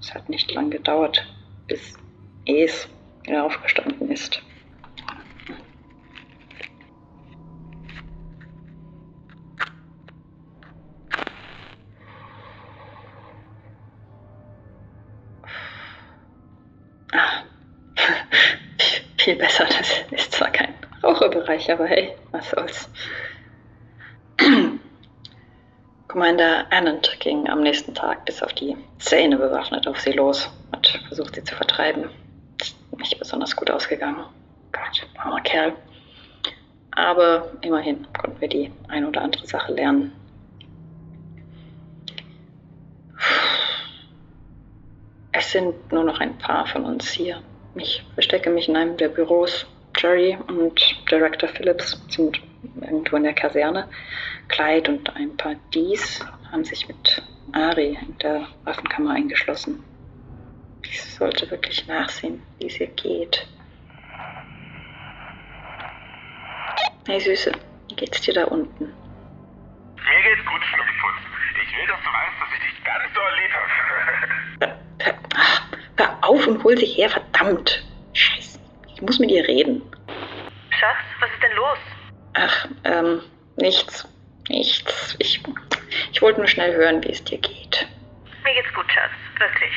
Es 0.01 0.13
hat 0.13 0.29
nicht 0.29 0.53
lang 0.53 0.70
gedauert, 0.70 1.25
bis 1.68 1.98
Es 2.46 2.88
wieder 3.24 3.44
aufgestanden 3.44 4.12
ist. 4.12 4.41
viel 19.18 19.36
besser. 19.36 19.65
Das 19.65 20.06
ist 20.12 20.32
zwar 20.32 20.51
kein 20.51 20.74
Raucherbereich, 21.03 21.70
aber 21.72 21.88
hey, 21.88 22.15
was 22.32 22.50
soll's. 22.50 22.89
Commander 26.09 26.65
Annand 26.71 27.19
ging 27.19 27.47
am 27.47 27.61
nächsten 27.61 27.93
Tag 27.93 28.25
bis 28.25 28.41
auf 28.41 28.51
die 28.53 28.75
Zähne 28.97 29.37
bewaffnet 29.37 29.87
auf 29.87 29.99
sie 29.99 30.11
los, 30.11 30.49
hat 30.71 30.87
versucht, 31.07 31.35
sie 31.35 31.43
zu 31.43 31.53
vertreiben. 31.53 32.09
Ist 32.59 32.75
nicht 32.97 33.19
besonders 33.19 33.55
gut 33.55 33.69
ausgegangen. 33.69 34.25
Gott, 34.71 35.07
armer 35.19 35.39
Kerl. 35.41 35.73
Aber 36.89 37.51
immerhin 37.61 38.07
konnten 38.19 38.41
wir 38.41 38.49
die 38.49 38.71
ein 38.87 39.05
oder 39.05 39.21
andere 39.21 39.45
Sache 39.45 39.71
lernen. 39.71 40.11
Es 45.31 45.51
sind 45.51 45.91
nur 45.91 46.05
noch 46.05 46.19
ein 46.19 46.39
paar 46.39 46.65
von 46.65 46.85
uns 46.85 47.11
hier. 47.11 47.43
Ich 47.75 48.03
verstecke 48.15 48.49
mich 48.49 48.67
in 48.67 48.75
einem 48.75 48.97
der 48.97 49.09
Büros. 49.09 49.67
Jerry 49.95 50.39
und 50.47 50.81
Director 51.11 51.49
Phillips 51.49 52.01
sind 52.09 52.41
irgendwo 52.81 53.17
in 53.17 53.23
der 53.23 53.33
Kaserne. 53.33 53.89
Kleid 54.47 54.89
und 54.89 55.15
ein 55.15 55.35
paar 55.38 55.55
Dies 55.73 56.25
haben 56.51 56.63
sich 56.63 56.88
mit 56.88 57.21
Ari 57.53 57.97
in 58.01 58.17
der 58.19 58.47
Waffenkammer 58.63 59.11
eingeschlossen. 59.11 59.83
Ich 60.83 61.03
sollte 61.03 61.49
wirklich 61.51 61.88
nachsehen, 61.88 62.41
wie 62.59 62.67
es 62.67 62.79
ihr 62.79 62.88
geht. 62.88 63.47
Hey 67.07 67.19
Süße, 67.19 67.51
wie 67.89 67.95
geht's 67.95 68.21
dir 68.21 68.33
da 68.33 68.45
unten? 68.45 68.85
Mir 68.85 70.21
geht's 70.23 70.45
gut, 70.45 70.63
Schnuckfutz. 70.63 71.21
Ich 71.63 71.77
will, 71.77 71.88
dass 71.88 71.99
du 71.99 72.09
weißt, 72.09 72.38
dass 72.39 72.49
ich 72.53 72.59
dich 72.69 72.83
ganz 72.83 73.13
doll 73.13 73.33
liebe. 73.41 74.75
Hör 75.97 76.17
auf 76.21 76.47
und 76.47 76.63
hol 76.63 76.77
sie 76.77 76.85
her, 76.85 77.09
verdammt! 77.09 77.83
Scheiße, 78.13 78.59
ich 78.93 79.01
muss 79.01 79.19
mit 79.19 79.31
ihr 79.31 79.47
reden. 79.47 79.81
Schatz, 80.69 80.97
was 81.19 81.29
ist 81.31 81.43
denn 81.43 81.55
los? 81.55 81.77
Ach, 82.33 82.67
ähm, 82.83 83.21
nichts. 83.57 84.07
Nichts. 84.48 85.15
Ich, 85.19 85.41
ich 86.12 86.21
wollte 86.21 86.39
nur 86.39 86.48
schnell 86.48 86.74
hören, 86.74 87.03
wie 87.03 87.12
es 87.12 87.24
dir 87.24 87.38
geht. 87.38 87.88
Mir 88.43 88.53
geht's 88.53 88.74
gut, 88.74 88.91
Schatz. 88.91 89.12
Wirklich. 89.38 89.71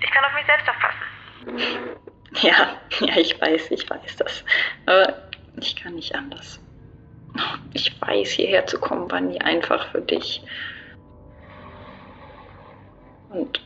Ich 0.00 0.10
kann 0.10 0.24
auf 0.24 0.34
mich 0.34 0.46
selbst 0.46 0.68
aufpassen. 0.68 1.98
Ja, 2.42 2.80
ja, 2.98 3.16
ich 3.16 3.40
weiß, 3.40 3.70
ich 3.70 3.88
weiß 3.88 4.16
das. 4.16 4.44
Aber 4.86 5.14
ich 5.60 5.76
kann 5.76 5.94
nicht 5.94 6.16
anders. 6.16 6.60
Ich 7.72 7.94
weiß, 8.00 8.30
hierher 8.30 8.66
zu 8.66 8.80
kommen 8.80 9.08
war 9.08 9.20
nie 9.20 9.40
einfach 9.40 9.90
für 9.92 10.00
dich. 10.00 10.42
Und 13.28 13.60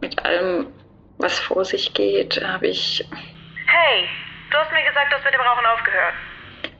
mit 0.00 0.24
allem, 0.24 0.72
was 1.18 1.38
vor 1.38 1.64
sich 1.64 1.94
geht, 1.94 2.42
habe 2.44 2.68
ich. 2.68 3.04
Hey, 3.66 4.08
du 4.50 4.56
hast 4.58 4.72
mir 4.72 4.82
gesagt, 4.84 5.12
du 5.12 5.16
hast 5.16 5.24
mit 5.24 5.34
dem 5.34 5.40
Rauchen 5.40 5.66
aufgehört. 5.66 6.14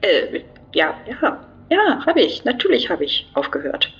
Äh, 0.01 0.41
ja, 0.73 0.99
ja, 1.05 1.45
ja, 1.69 2.05
habe 2.05 2.21
ich. 2.21 2.43
Natürlich 2.45 2.89
habe 2.89 3.05
ich 3.05 3.27
aufgehört. 3.33 3.91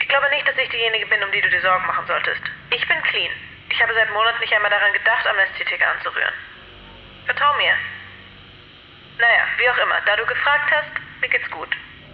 Ich 0.00 0.08
glaube 0.08 0.26
nicht, 0.30 0.46
dass 0.46 0.56
ich 0.56 0.70
diejenige 0.70 1.06
bin, 1.06 1.22
um 1.22 1.32
die 1.32 1.40
du 1.40 1.50
dir 1.50 1.60
Sorgen 1.60 1.86
machen 1.86 2.06
solltest. 2.06 2.42
Ich 2.70 2.86
bin 2.86 2.96
clean. 3.10 3.30
Ich 3.70 3.82
habe 3.82 3.92
seit 3.94 4.10
Monaten 4.12 4.40
nicht 4.40 4.52
einmal 4.52 4.70
daran 4.70 4.92
gedacht, 4.92 5.26
Amnesty-Ticker 5.26 5.86
anzurühren. 5.86 6.32
Vertrau 7.26 7.52
mir. 7.58 7.74
Naja, 9.18 9.44
wie 9.58 9.68
auch 9.68 9.78
immer, 9.84 10.00
da 10.06 10.16
du 10.16 10.24
gefragt 10.24 10.70
hast, 10.70 10.92
mir 11.20 11.28
geht's 11.28 11.50
gut. 11.50 11.68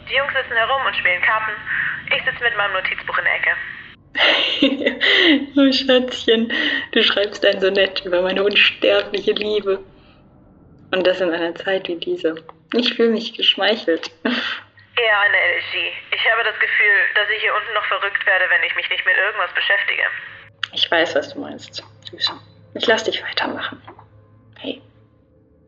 Die 0.09 0.17
Jungs 0.17 0.33
sitzen 0.33 0.57
herum 0.57 0.83
und 0.87 0.97
spielen 0.97 1.23
Karten. 1.23 1.53
Ich 2.15 2.25
sitze 2.25 2.43
mit 2.43 2.57
meinem 2.57 2.73
Notizbuch 2.73 3.19
in 3.19 3.25
der 3.25 3.35
Ecke. 3.37 3.55
oh 5.57 5.73
Schätzchen, 5.73 6.53
du 6.93 7.03
schreibst 7.03 7.45
ein 7.45 7.61
Sonett 7.61 8.05
über 8.05 8.23
meine 8.23 8.43
unsterbliche 8.43 9.33
Liebe. 9.33 9.81
Und 10.93 11.07
das 11.07 11.21
in 11.21 11.31
einer 11.31 11.55
Zeit 11.55 11.89
wie 11.89 11.97
diese. 11.97 12.35
Ich 12.77 12.95
fühle 12.95 13.11
mich 13.11 13.35
geschmeichelt. 13.35 14.11
Eher 14.25 15.21
eine 15.21 15.37
Elegie. 15.37 15.93
Ich 16.13 16.31
habe 16.31 16.43
das 16.45 16.59
Gefühl, 16.59 16.97
dass 17.15 17.29
ich 17.31 17.41
hier 17.41 17.55
unten 17.55 17.73
noch 17.73 17.85
verrückt 17.85 18.27
werde, 18.27 18.47
wenn 18.51 18.63
ich 18.65 18.75
mich 18.75 18.89
nicht 18.91 19.05
mit 19.07 19.17
irgendwas 19.17 19.53
beschäftige. 19.55 20.03
Ich 20.73 20.91
weiß, 20.91 21.15
was 21.15 21.33
du 21.33 21.41
meinst, 21.41 21.85
Süße. 22.11 22.33
Ich 22.75 22.87
lass 22.87 23.05
dich 23.05 23.23
weitermachen. 23.23 23.81
Hey, 24.59 24.83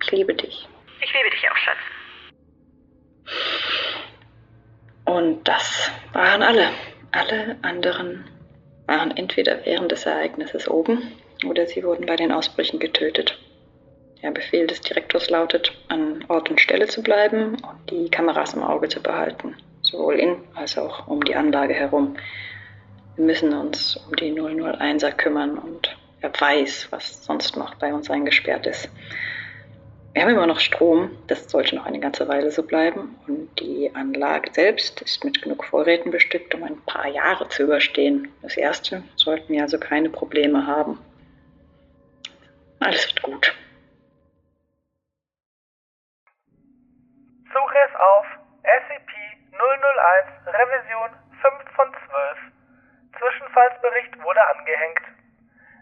ich 0.03 0.11
liebe 0.11 0.35
dich. 0.35 0.69
Ich 1.01 1.13
liebe 1.13 1.31
dich 1.31 1.49
auch, 1.49 1.57
Schatz. 1.57 1.79
Und 5.05 5.45
das 5.47 5.93
waren 6.13 6.43
alle. 6.43 6.73
Alle 7.13 7.57
anderen 7.63 8.29
waren 8.87 9.17
entweder 9.17 9.65
während 9.65 9.93
des 9.93 10.07
Ereignisses 10.07 10.69
oben 10.69 11.13
oder 11.45 11.67
sie 11.67 11.85
wurden 11.85 12.07
bei 12.07 12.17
den 12.17 12.33
Ausbrüchen 12.33 12.81
getötet. 12.81 13.39
Der 14.26 14.33
Befehl 14.33 14.66
des 14.66 14.80
Direktors 14.80 15.30
lautet, 15.30 15.73
an 15.87 16.25
Ort 16.26 16.50
und 16.50 16.61
Stelle 16.61 16.88
zu 16.88 17.00
bleiben 17.00 17.50
und 17.50 17.90
die 17.92 18.11
Kameras 18.11 18.54
im 18.54 18.62
Auge 18.64 18.88
zu 18.88 19.00
behalten, 19.00 19.54
sowohl 19.83 20.16
in 20.16 20.38
als 20.56 20.76
auch 20.76 21.06
um 21.06 21.23
die 21.23 21.37
Anlage 21.37 21.75
herum. 21.75 22.16
Wir 23.14 23.25
müssen 23.25 23.54
uns 23.54 23.97
um 23.97 24.16
die 24.16 24.33
001er 24.33 25.12
kümmern 25.12 25.56
und 25.56 25.97
wer 26.21 26.33
weiß, 26.37 26.88
was 26.90 27.25
sonst 27.25 27.56
noch 27.56 27.76
bei 27.76 27.95
uns 27.95 28.11
eingesperrt 28.11 28.66
ist. 28.66 28.90
Wir 30.12 30.23
haben 30.23 30.30
immer 30.30 30.49
noch 30.49 30.58
Strom, 30.58 31.12
das 31.28 31.49
sollte 31.49 31.76
noch 31.76 31.86
eine 31.86 32.00
ganze 32.00 32.26
Weile 32.26 32.50
so 32.50 32.65
bleiben. 32.65 33.15
Und 33.28 33.49
die 33.60 33.95
Anlage 33.95 34.50
selbst 34.52 35.02
ist 35.02 35.25
mit 35.25 35.41
genug 35.41 35.65
Vorräten 35.65 36.10
bestückt, 36.10 36.52
um 36.52 36.65
ein 36.65 36.80
paar 36.84 37.06
Jahre 37.06 37.49
zu 37.49 37.62
überstehen. 37.62 38.26
Das 38.43 38.56
erste 38.56 39.04
sollten 39.15 39.52
wir 39.52 39.62
also 39.62 39.78
keine 39.78 40.10
Probleme 40.10 40.67
haben. 40.67 40.99
Alles 42.80 43.06
wird 43.06 43.23
gut. 43.23 43.54
Zugriff 47.56 47.95
auf 47.97 48.28
SCP-001 48.69 50.28
Revision 50.45 51.08
5 51.40 51.56
von 51.75 51.88
12. 51.88 51.97
Zwischenfallsbericht 53.16 54.12
wurde 54.23 54.45
angehängt. 54.52 55.00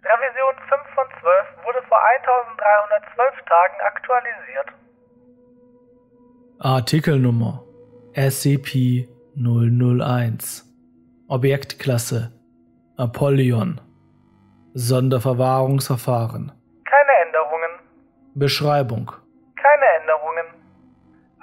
Revision 0.06 0.54
5 0.70 0.87
von 0.94 1.10
12 1.20 1.58
wurde 1.64 1.82
vor 1.88 1.98
1312 1.98 3.42
Tagen 3.50 3.74
aktualisiert. 3.90 4.70
Artikelnummer 6.60 7.64
SCP-001 8.14 10.62
Objektklasse 11.26 12.30
Apollyon 12.96 13.80
Sonderverwahrungsverfahren 14.74 16.52
Keine 16.84 17.12
Änderungen. 17.26 17.80
Beschreibung. 18.37 19.23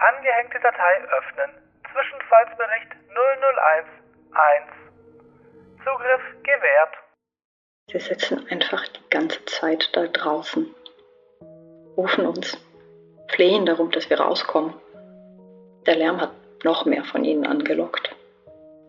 Angehängte 0.02 0.60
Datei 0.60 1.04
öffnen. 1.16 1.52
Zwischenfallsbericht 1.94 2.92
001 3.14 3.88
1. 4.34 4.66
Zugriff 5.86 6.22
gewährt. 6.42 6.96
Sie 7.92 8.00
sitzen 8.00 8.48
einfach 8.50 8.88
die 8.88 9.10
ganze 9.12 9.46
Zeit 9.46 9.96
da 9.96 10.08
draußen, 10.08 10.74
rufen 11.96 12.26
uns, 12.26 12.58
flehen 13.28 13.68
darum, 13.68 13.92
dass 13.92 14.10
wir 14.10 14.20
rauskommen. 14.20 14.74
Der 15.86 15.98
Lärm 15.98 16.20
hat 16.20 16.32
noch 16.64 16.86
mehr 16.86 17.04
von 17.04 17.24
ihnen 17.24 17.46
angelockt. 17.46 18.16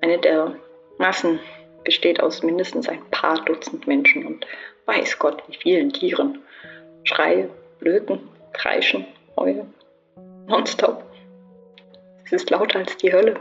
Eine 0.01 0.19
der 0.19 0.55
Massen 0.97 1.41
besteht 1.85 2.23
aus 2.23 2.43
mindestens 2.43 2.89
ein 2.89 3.05
paar 3.11 3.45
Dutzend 3.45 3.87
Menschen 3.87 4.25
und 4.25 4.47
weiß 4.87 5.19
Gott 5.19 5.43
wie 5.49 5.57
vielen 5.57 5.93
Tieren. 5.93 6.43
Schreie, 7.05 7.51
Blöken, 7.81 8.31
Kreischen, 8.55 9.07
Heulen, 9.37 9.75
nonstop. 10.47 11.05
Es 12.25 12.33
ist 12.33 12.51
lauter 12.51 12.79
als 12.81 12.97
die 12.97 13.13
Hölle. 13.13 13.41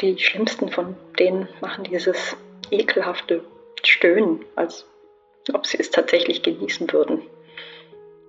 Die 0.00 0.18
schlimmsten 0.18 0.68
von 0.68 0.96
denen 1.18 1.48
machen 1.60 1.84
dieses 1.84 2.36
ekelhafte 2.70 3.44
Stöhnen, 3.82 4.44
als 4.56 4.86
ob 5.52 5.66
sie 5.66 5.78
es 5.78 5.90
tatsächlich 5.90 6.42
genießen 6.42 6.92
würden. 6.92 7.22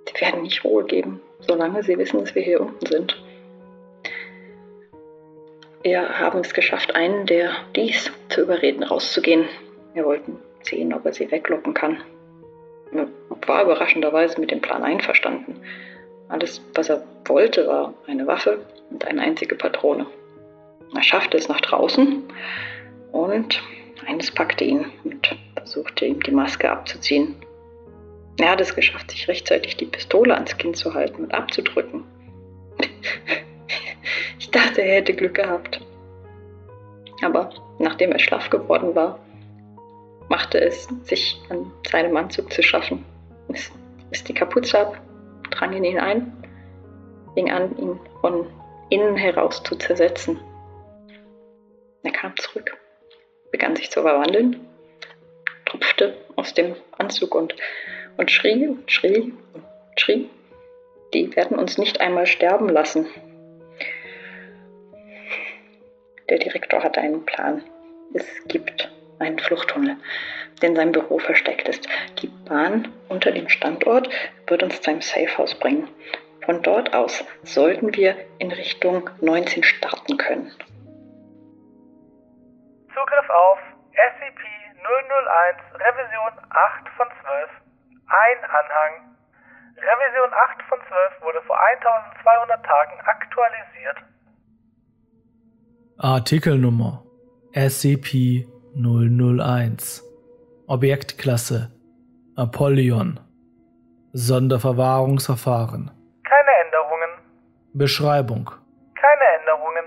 Sie 0.07 0.21
werden 0.21 0.43
nicht 0.43 0.63
Ruhe 0.63 0.83
geben, 0.85 1.21
solange 1.39 1.83
sie 1.83 1.97
wissen, 1.97 2.19
dass 2.19 2.35
wir 2.35 2.41
hier 2.41 2.61
unten 2.61 2.85
sind. 2.85 3.21
Wir 5.83 6.19
haben 6.19 6.39
es 6.39 6.53
geschafft, 6.53 6.95
einen 6.95 7.25
der 7.25 7.51
dies 7.75 8.11
zu 8.29 8.41
überreden, 8.41 8.83
rauszugehen. 8.83 9.47
Wir 9.93 10.05
wollten 10.05 10.37
sehen, 10.61 10.93
ob 10.93 11.05
er 11.05 11.13
sie 11.13 11.29
weglocken 11.29 11.73
kann. 11.73 12.01
Er 12.93 13.07
war 13.47 13.63
überraschenderweise 13.63 14.39
mit 14.39 14.51
dem 14.51 14.61
Plan 14.61 14.83
einverstanden. 14.83 15.61
Alles, 16.29 16.61
was 16.73 16.89
er 16.89 17.03
wollte, 17.25 17.67
war 17.67 17.93
eine 18.07 18.25
Waffe 18.27 18.65
und 18.89 19.05
eine 19.05 19.21
einzige 19.21 19.55
Patrone. 19.55 20.05
Er 20.95 21.03
schaffte 21.03 21.37
es 21.37 21.47
nach 21.47 21.61
draußen 21.61 22.23
und 23.11 23.61
eines 24.07 24.31
packte 24.31 24.63
ihn 24.63 24.85
und 25.03 25.35
versuchte 25.55 26.05
ihm 26.05 26.21
die 26.21 26.31
Maske 26.31 26.69
abzuziehen. 26.69 27.35
Er 28.39 28.51
hat 28.51 28.61
es 28.61 28.75
geschafft, 28.75 29.11
sich 29.11 29.27
rechtzeitig 29.27 29.77
die 29.77 29.85
Pistole 29.85 30.33
ans 30.33 30.57
Kinn 30.57 30.73
zu 30.73 30.93
halten 30.93 31.23
und 31.23 31.33
abzudrücken. 31.33 32.03
ich 34.39 34.49
dachte, 34.49 34.81
er 34.81 34.95
hätte 34.95 35.13
Glück 35.13 35.35
gehabt. 35.35 35.81
Aber 37.21 37.51
nachdem 37.79 38.11
er 38.11 38.19
schlaff 38.19 38.49
geworden 38.49 38.95
war, 38.95 39.19
machte 40.29 40.59
es 40.59 40.87
sich 41.03 41.39
an 41.49 41.71
seinem 41.89 42.17
Anzug 42.17 42.51
zu 42.51 42.63
schaffen. 42.63 43.05
Ist 44.11 44.27
die 44.27 44.33
Kapuze 44.33 44.79
ab, 44.79 45.01
drang 45.53 45.73
in 45.73 45.83
ihn 45.83 45.99
ein, 45.99 46.31
fing 47.33 47.51
an, 47.51 47.77
ihn 47.77 47.99
von 48.21 48.47
innen 48.89 49.15
heraus 49.15 49.63
zu 49.63 49.75
zersetzen. 49.75 50.39
Er 52.03 52.11
kam 52.11 52.35
zurück, 52.37 52.77
begann 53.51 53.75
sich 53.75 53.89
zu 53.89 54.01
verwandeln, 54.01 54.67
tropfte 55.65 56.17
aus 56.35 56.53
dem 56.53 56.75
Anzug 56.97 57.33
und, 57.33 57.55
und 58.17 58.29
schrie 58.29 58.67
und 58.67 58.91
schrie 58.91 59.33
und 59.53 59.99
schrie. 59.99 60.29
Die 61.13 61.35
werden 61.35 61.57
uns 61.57 61.77
nicht 61.77 62.01
einmal 62.01 62.25
sterben 62.25 62.69
lassen. 62.69 63.07
Der 66.29 66.39
Direktor 66.39 66.83
hat 66.83 66.97
einen 66.97 67.25
Plan. 67.25 67.63
Es 68.13 68.25
gibt 68.47 68.92
einen 69.19 69.39
Fluchttunnel, 69.39 69.97
der 70.61 70.69
in 70.69 70.75
seinem 70.75 70.91
Büro 70.91 71.19
versteckt 71.19 71.67
ist. 71.67 71.87
Die 72.21 72.27
Bahn 72.27 72.91
unter 73.09 73.31
dem 73.31 73.49
Standort 73.49 74.09
wird 74.47 74.63
uns 74.63 74.81
zu 74.81 74.91
einem 74.91 75.01
Safehouse 75.01 75.55
bringen. 75.55 75.87
Von 76.45 76.61
dort 76.61 76.93
aus 76.93 77.23
sollten 77.43 77.95
wir 77.95 78.15
in 78.39 78.51
Richtung 78.51 79.09
19 79.21 79.63
starten 79.63 80.17
können. 80.17 80.51
Zugriff 82.93 83.29
auf 83.29 83.59
SCP-001 83.93 85.55
Revision 85.75 86.33
8 86.49 86.89
von 86.97 87.07
12. 87.07 87.49
Ein 88.07 88.43
Anhang. 88.43 89.15
Revision 89.77 90.33
8 90.33 90.61
von 90.69 90.79
12 90.79 91.21
wurde 91.21 91.41
vor 91.47 91.57
1200 91.59 92.65
Tagen 92.65 92.99
aktualisiert. 93.05 93.97
Artikelnummer 95.97 97.03
SCP-001 98.75 100.01
Objektklasse 100.67 101.71
Apollyon. 102.35 103.19
Sonderverwahrungsverfahren. 104.13 105.91
Keine 106.23 106.49
Änderungen. 106.65 107.09
Beschreibung. 107.73 108.49
Keine 108.95 109.25
Änderungen. 109.39 109.85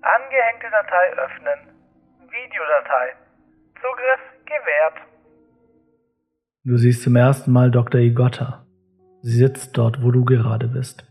Angehängte 0.00 0.66
Datei 0.70 1.12
öffnen. 1.24 1.74
Videodatei. 2.20 3.12
Zugriff 3.74 4.20
gewährt. 4.46 5.06
Du 6.64 6.76
siehst 6.76 7.02
zum 7.02 7.16
ersten 7.16 7.52
Mal 7.52 7.70
Dr. 7.70 8.00
Igotta. 8.00 8.66
Sie 9.22 9.36
sitzt 9.36 9.76
dort, 9.76 10.02
wo 10.02 10.10
du 10.10 10.24
gerade 10.24 10.68
bist. 10.68 11.04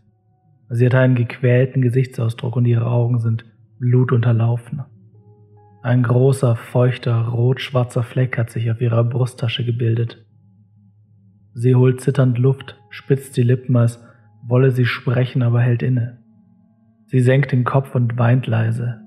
Sie 0.70 0.86
hat 0.86 0.94
einen 0.94 1.14
gequälten 1.14 1.82
Gesichtsausdruck 1.82 2.56
und 2.56 2.64
ihre 2.64 2.86
Augen 2.86 3.18
sind 3.20 3.44
blutunterlaufen. 3.78 4.84
Ein 5.82 6.02
großer, 6.02 6.56
feuchter, 6.56 7.28
rot-schwarzer 7.28 8.02
Fleck 8.02 8.36
hat 8.36 8.50
sich 8.50 8.70
auf 8.70 8.82
ihrer 8.82 9.02
Brusttasche 9.02 9.64
gebildet. 9.64 10.22
Sie 11.54 11.74
holt 11.74 12.02
zitternd 12.02 12.36
Luft, 12.36 12.78
spitzt 12.90 13.36
die 13.38 13.42
Lippen, 13.42 13.76
als 13.76 13.98
wolle 14.46 14.72
sie 14.72 14.84
sprechen, 14.84 15.42
aber 15.42 15.62
hält 15.62 15.82
inne. 15.82 16.18
Sie 17.06 17.20
senkt 17.20 17.52
den 17.52 17.64
Kopf 17.64 17.94
und 17.94 18.18
weint 18.18 18.46
leise. 18.46 19.00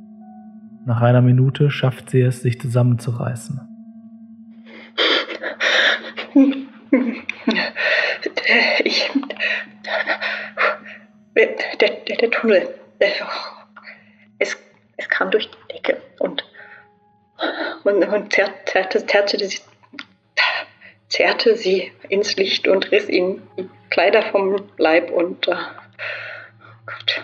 Nach 0.85 1.01
einer 1.01 1.21
Minute 1.21 1.69
schafft 1.69 2.09
sie 2.09 2.21
es, 2.21 2.41
sich 2.41 2.59
zusammenzureißen. 2.59 3.61
Ich. 8.83 9.11
Der, 11.35 11.47
der, 11.79 12.17
der 12.17 12.31
Tunnel. 12.31 12.67
Es, 14.39 14.57
es 14.97 15.09
kam 15.09 15.31
durch 15.31 15.49
die 15.49 15.73
Decke 15.73 16.01
und, 16.19 16.43
und, 17.83 18.07
und 18.07 18.33
zerrte, 18.33 19.05
zerrte, 19.05 19.45
sie, 19.45 19.59
zerrte 21.09 21.55
sie 21.55 21.91
ins 22.09 22.35
Licht 22.35 22.67
und 22.67 22.91
riss 22.91 23.09
ihnen 23.09 23.41
die 23.57 23.69
Kleider 23.89 24.23
vom 24.23 24.61
Leib 24.77 25.11
und. 25.11 25.47
Uh, 25.47 25.51
oh 25.51 26.85
Gott. 26.85 27.23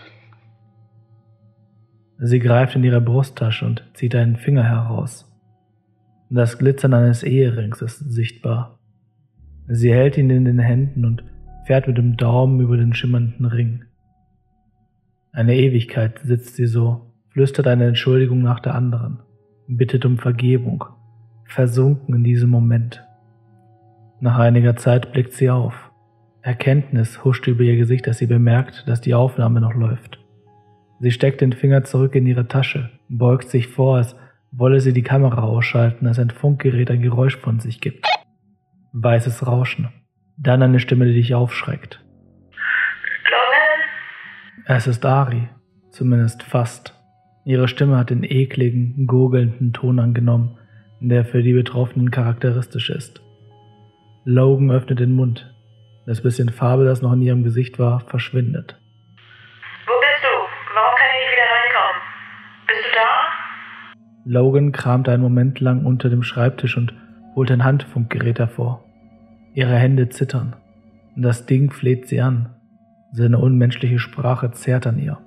Sie 2.19 2.39
greift 2.39 2.75
in 2.75 2.83
ihre 2.83 3.01
Brusttasche 3.01 3.65
und 3.65 3.83
zieht 3.93 4.13
einen 4.13 4.35
Finger 4.35 4.63
heraus. 4.63 5.25
Das 6.29 6.59
Glitzern 6.59 6.93
eines 6.93 7.23
Eherings 7.23 7.81
ist 7.81 7.99
sichtbar. 7.99 8.77
Sie 9.67 9.91
hält 9.91 10.17
ihn 10.17 10.29
in 10.29 10.45
den 10.45 10.59
Händen 10.59 11.05
und 11.05 11.23
fährt 11.65 11.87
mit 11.87 11.97
dem 11.97 12.17
Daumen 12.17 12.59
über 12.59 12.77
den 12.77 12.93
schimmernden 12.93 13.45
Ring. 13.45 13.85
Eine 15.31 15.55
Ewigkeit 15.55 16.19
sitzt 16.23 16.55
sie 16.55 16.65
so, 16.65 17.13
flüstert 17.29 17.67
eine 17.67 17.85
Entschuldigung 17.85 18.41
nach 18.41 18.59
der 18.59 18.75
anderen, 18.75 19.21
bittet 19.69 20.03
um 20.05 20.17
Vergebung, 20.17 20.83
versunken 21.45 22.15
in 22.15 22.23
diesem 22.23 22.49
Moment. 22.49 23.05
Nach 24.19 24.39
einiger 24.39 24.75
Zeit 24.75 25.11
blickt 25.11 25.33
sie 25.33 25.49
auf. 25.49 25.91
Erkenntnis 26.41 27.23
huscht 27.23 27.47
über 27.47 27.63
ihr 27.63 27.77
Gesicht, 27.77 28.07
als 28.07 28.17
sie 28.17 28.25
bemerkt, 28.25 28.87
dass 28.87 29.01
die 29.01 29.13
Aufnahme 29.13 29.61
noch 29.61 29.75
läuft. 29.75 30.19
Sie 30.99 31.11
steckt 31.11 31.41
den 31.41 31.53
Finger 31.53 31.83
zurück 31.83 32.15
in 32.15 32.25
ihre 32.25 32.47
Tasche, 32.47 32.89
beugt 33.07 33.49
sich 33.49 33.67
vor, 33.67 33.97
als 33.97 34.15
wolle 34.51 34.79
sie 34.81 34.93
die 34.93 35.03
Kamera 35.03 35.43
ausschalten, 35.43 36.07
als 36.07 36.19
ein 36.19 36.31
Funkgerät 36.31 36.89
ein 36.89 37.01
Geräusch 37.01 37.37
von 37.37 37.59
sich 37.59 37.79
gibt. 37.79 38.05
Weißes 38.93 39.45
Rauschen. 39.45 39.89
Dann 40.37 40.63
eine 40.63 40.79
Stimme, 40.79 41.05
die 41.05 41.13
dich 41.13 41.35
aufschreckt. 41.35 42.03
Es 44.65 44.87
ist 44.87 45.05
Ari, 45.05 45.49
zumindest 45.91 46.43
fast. 46.43 46.98
Ihre 47.45 47.67
Stimme 47.67 47.97
hat 47.97 48.09
den 48.09 48.23
ekligen, 48.23 49.07
gurgelnden 49.07 49.73
Ton 49.73 49.99
angenommen, 49.99 50.57
der 50.99 51.25
für 51.25 51.41
die 51.41 51.53
Betroffenen 51.53 52.11
charakteristisch 52.11 52.89
ist. 52.89 53.21
Logan 54.25 54.71
öffnet 54.71 54.99
den 54.99 55.13
Mund. 55.13 55.53
Das 56.05 56.21
bisschen 56.21 56.49
Farbe, 56.49 56.85
das 56.85 57.01
noch 57.01 57.13
in 57.13 57.21
ihrem 57.21 57.43
Gesicht 57.43 57.79
war, 57.79 58.01
verschwindet. 58.01 58.79
Wo 59.85 59.93
bist 59.99 60.23
du? 60.23 60.27
Warum 60.75 60.95
kann 60.97 61.07
ich 61.13 61.21
nicht 61.23 61.33
wieder 61.33 61.49
reinkommen? 61.55 62.01
Bist 62.67 62.79
du 62.83 62.95
da? 62.95 63.29
Logan 64.25 64.71
kramte 64.71 65.11
einen 65.11 65.23
Moment 65.23 65.59
lang 65.59 65.85
unter 65.85 66.09
dem 66.09 66.23
Schreibtisch 66.23 66.77
und 66.77 66.93
holt 67.35 67.51
ein 67.51 67.63
Handfunkgerät 67.63 68.39
hervor. 68.39 68.83
Ihre 69.53 69.75
Hände 69.75 70.09
zittern. 70.09 70.55
Das 71.15 71.45
Ding 71.45 71.71
fleht 71.71 72.07
sie 72.07 72.21
an. 72.21 72.55
Seine 73.11 73.39
unmenschliche 73.39 73.99
Sprache 73.99 74.51
zerrt 74.51 74.85
an 74.85 74.99
ihr. 74.99 75.17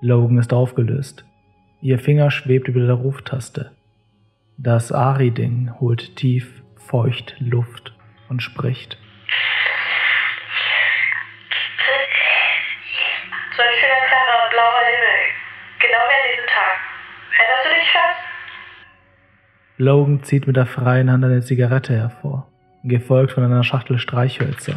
Logan 0.00 0.38
ist 0.38 0.52
aufgelöst. 0.52 1.24
Ihr 1.80 1.98
Finger 1.98 2.30
schwebt 2.30 2.68
über 2.68 2.80
der 2.80 2.94
Ruftaste. 2.94 3.72
Das 4.56 4.92
Ari-Ding 4.92 5.74
holt 5.80 6.14
tief, 6.14 6.62
feucht 6.76 7.34
Luft 7.40 7.92
und 8.28 8.40
spricht. 8.40 8.96
So 13.56 13.62
ein 13.62 13.68
schöner, 13.80 14.06
klarer, 14.06 14.50
blauer 14.50 14.82
Himmel. 14.86 15.18
Genau 15.80 15.98
wie 16.06 16.14
an 16.14 16.30
diesem 16.30 16.46
Tag. 16.46 16.78
Erinnerst 17.38 17.64
du 17.64 17.70
dich, 17.74 17.90
Schatz? 17.90 18.18
Logan 19.78 20.22
zieht 20.22 20.46
mit 20.46 20.56
der 20.56 20.66
freien 20.66 21.10
Hand 21.10 21.24
eine 21.24 21.42
Zigarette 21.42 21.94
hervor, 21.94 22.46
gefolgt 22.84 23.32
von 23.32 23.42
einer 23.42 23.64
Schachtel 23.64 23.98
Streichhölzer. 23.98 24.76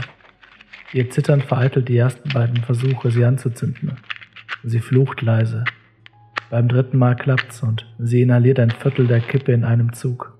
Ihr 0.94 1.12
Zittern 1.12 1.42
vereitelt 1.42 1.90
die 1.90 1.98
ersten 1.98 2.30
beiden 2.30 2.58
Versuche, 2.64 3.12
sie 3.12 3.24
anzuzünden. 3.24 4.00
Sie 4.64 4.80
flucht 4.80 5.24
leise. 5.24 5.64
Beim 6.52 6.68
dritten 6.68 6.98
Mal 6.98 7.16
klappt's 7.16 7.64
und 7.64 7.92
sie 7.98 8.22
inhaliert 8.22 8.60
ein 8.60 8.70
Viertel 8.70 9.08
der 9.08 9.20
Kippe 9.20 9.54
in 9.54 9.64
einem 9.64 9.94
Zug. 9.94 10.38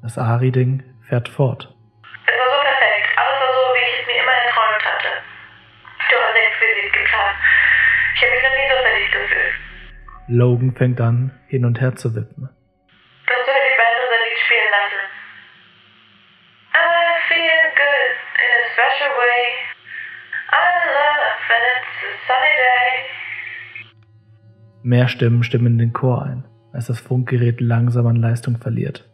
Das 0.00 0.16
Ari-Ding 0.16 0.84
fährt 1.08 1.28
fort. 1.28 1.74
Es 2.04 2.38
war 2.38 2.46
so 2.46 2.62
perfekt. 2.62 3.18
Alles 3.18 3.40
war 3.40 3.52
so, 3.52 3.74
wie 3.74 3.82
ich 3.82 4.00
es 4.00 4.06
mir 4.06 4.22
immer 4.22 4.32
erträumt 4.32 4.84
hatte. 4.84 5.08
Du 6.08 6.16
hast 6.16 6.36
exquisit 6.36 6.92
geplant. 6.92 7.36
Ich 8.14 8.22
habe 8.22 8.32
mich 8.32 8.42
noch 8.42 8.54
nie 8.54 8.68
so 8.70 8.76
verliebt 8.82 9.12
gefühlt. 9.12 9.54
Logan 10.28 10.72
fängt 10.76 11.00
an, 11.00 11.32
hin 11.48 11.64
und 11.64 11.80
her 11.80 11.96
zu 11.96 12.14
wippen. 12.14 12.48
Mehr 24.84 25.06
Stimmen 25.08 25.44
stimmen 25.44 25.74
in 25.74 25.78
den 25.78 25.92
Chor 25.92 26.22
ein, 26.24 26.44
als 26.72 26.86
das 26.86 26.98
Funkgerät 26.98 27.60
langsam 27.60 28.06
an 28.06 28.16
Leistung 28.16 28.56
verliert. 28.56 29.08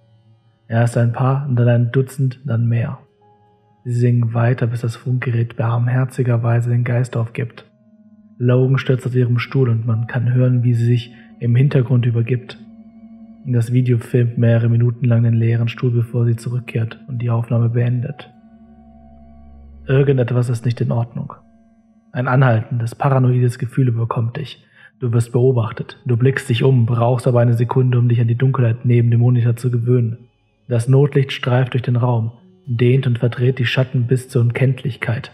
Erst 0.66 0.96
ein 0.96 1.12
paar, 1.12 1.48
dann 1.50 1.68
ein 1.68 1.92
Dutzend, 1.92 2.40
dann 2.44 2.66
mehr. 2.66 2.98
Sie 3.84 3.92
singen 3.92 4.34
weiter, 4.34 4.66
bis 4.66 4.80
das 4.80 4.96
Funkgerät 4.96 5.56
barmherzigerweise 5.56 6.70
den 6.70 6.84
Geist 6.84 7.16
aufgibt. 7.16 7.64
Logan 8.38 8.78
stürzt 8.78 9.06
aus 9.06 9.14
ihrem 9.14 9.38
Stuhl 9.38 9.68
und 9.68 9.86
man 9.86 10.06
kann 10.06 10.32
hören, 10.32 10.62
wie 10.62 10.74
sie 10.74 10.84
sich 10.84 11.14
im 11.40 11.54
Hintergrund 11.54 12.06
übergibt. 12.06 12.58
Das 13.46 13.72
Video 13.72 13.98
filmt 13.98 14.36
mehrere 14.38 14.68
Minuten 14.68 15.06
lang 15.06 15.22
den 15.22 15.34
leeren 15.34 15.68
Stuhl, 15.68 15.90
bevor 15.90 16.26
sie 16.26 16.36
zurückkehrt 16.36 16.98
und 17.08 17.20
die 17.20 17.30
Aufnahme 17.30 17.70
beendet. 17.70 18.30
Irgendetwas 19.86 20.50
ist 20.50 20.66
nicht 20.66 20.80
in 20.80 20.92
Ordnung. 20.92 21.32
Ein 22.12 22.28
anhaltendes, 22.28 22.94
paranoides 22.94 23.58
Gefühl 23.58 23.88
überkommt 23.88 24.36
dich. 24.36 24.64
Du 25.00 25.12
wirst 25.12 25.32
beobachtet. 25.32 25.98
Du 26.06 26.16
blickst 26.16 26.48
dich 26.48 26.64
um, 26.64 26.84
brauchst 26.84 27.28
aber 27.28 27.40
eine 27.40 27.54
Sekunde, 27.54 27.98
um 27.98 28.08
dich 28.08 28.20
an 28.20 28.26
die 28.26 28.34
Dunkelheit 28.34 28.84
neben 28.84 29.10
dem 29.10 29.20
Monitor 29.20 29.54
zu 29.54 29.70
gewöhnen. 29.70 30.28
Das 30.66 30.88
Notlicht 30.88 31.32
streift 31.32 31.74
durch 31.74 31.82
den 31.82 31.96
Raum, 31.96 32.32
dehnt 32.66 33.06
und 33.06 33.18
verdreht 33.18 33.58
die 33.58 33.66
Schatten 33.66 34.06
bis 34.06 34.28
zur 34.28 34.42
Unkenntlichkeit. 34.42 35.32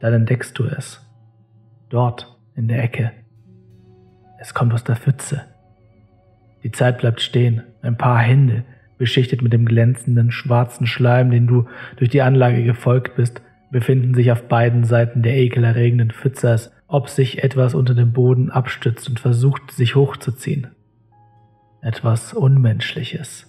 Dann 0.00 0.14
entdeckst 0.14 0.58
du 0.58 0.64
es. 0.64 1.06
Dort, 1.90 2.34
in 2.56 2.68
der 2.68 2.82
Ecke. 2.82 3.12
Es 4.38 4.54
kommt 4.54 4.72
aus 4.72 4.84
der 4.84 4.96
Pfütze. 4.96 5.42
Die 6.62 6.72
Zeit 6.72 6.98
bleibt 6.98 7.20
stehen. 7.20 7.62
Ein 7.82 7.98
paar 7.98 8.18
Hände, 8.18 8.64
beschichtet 8.96 9.42
mit 9.42 9.52
dem 9.52 9.66
glänzenden 9.66 10.30
schwarzen 10.30 10.86
Schleim, 10.86 11.30
den 11.30 11.46
du 11.46 11.66
durch 11.96 12.10
die 12.10 12.22
Anlage 12.22 12.64
gefolgt 12.64 13.16
bist, 13.16 13.42
befinden 13.70 14.14
sich 14.14 14.32
auf 14.32 14.48
beiden 14.48 14.84
Seiten 14.84 15.22
der 15.22 15.36
ekelerregenden 15.36 16.10
Pfütze, 16.10 16.50
als 16.50 16.72
ob 16.86 17.08
sich 17.08 17.44
etwas 17.44 17.74
unter 17.74 17.94
dem 17.94 18.12
Boden 18.12 18.50
abstützt 18.50 19.08
und 19.08 19.20
versucht, 19.20 19.70
sich 19.70 19.94
hochzuziehen. 19.94 20.68
Etwas 21.82 22.34
Unmenschliches. 22.34 23.46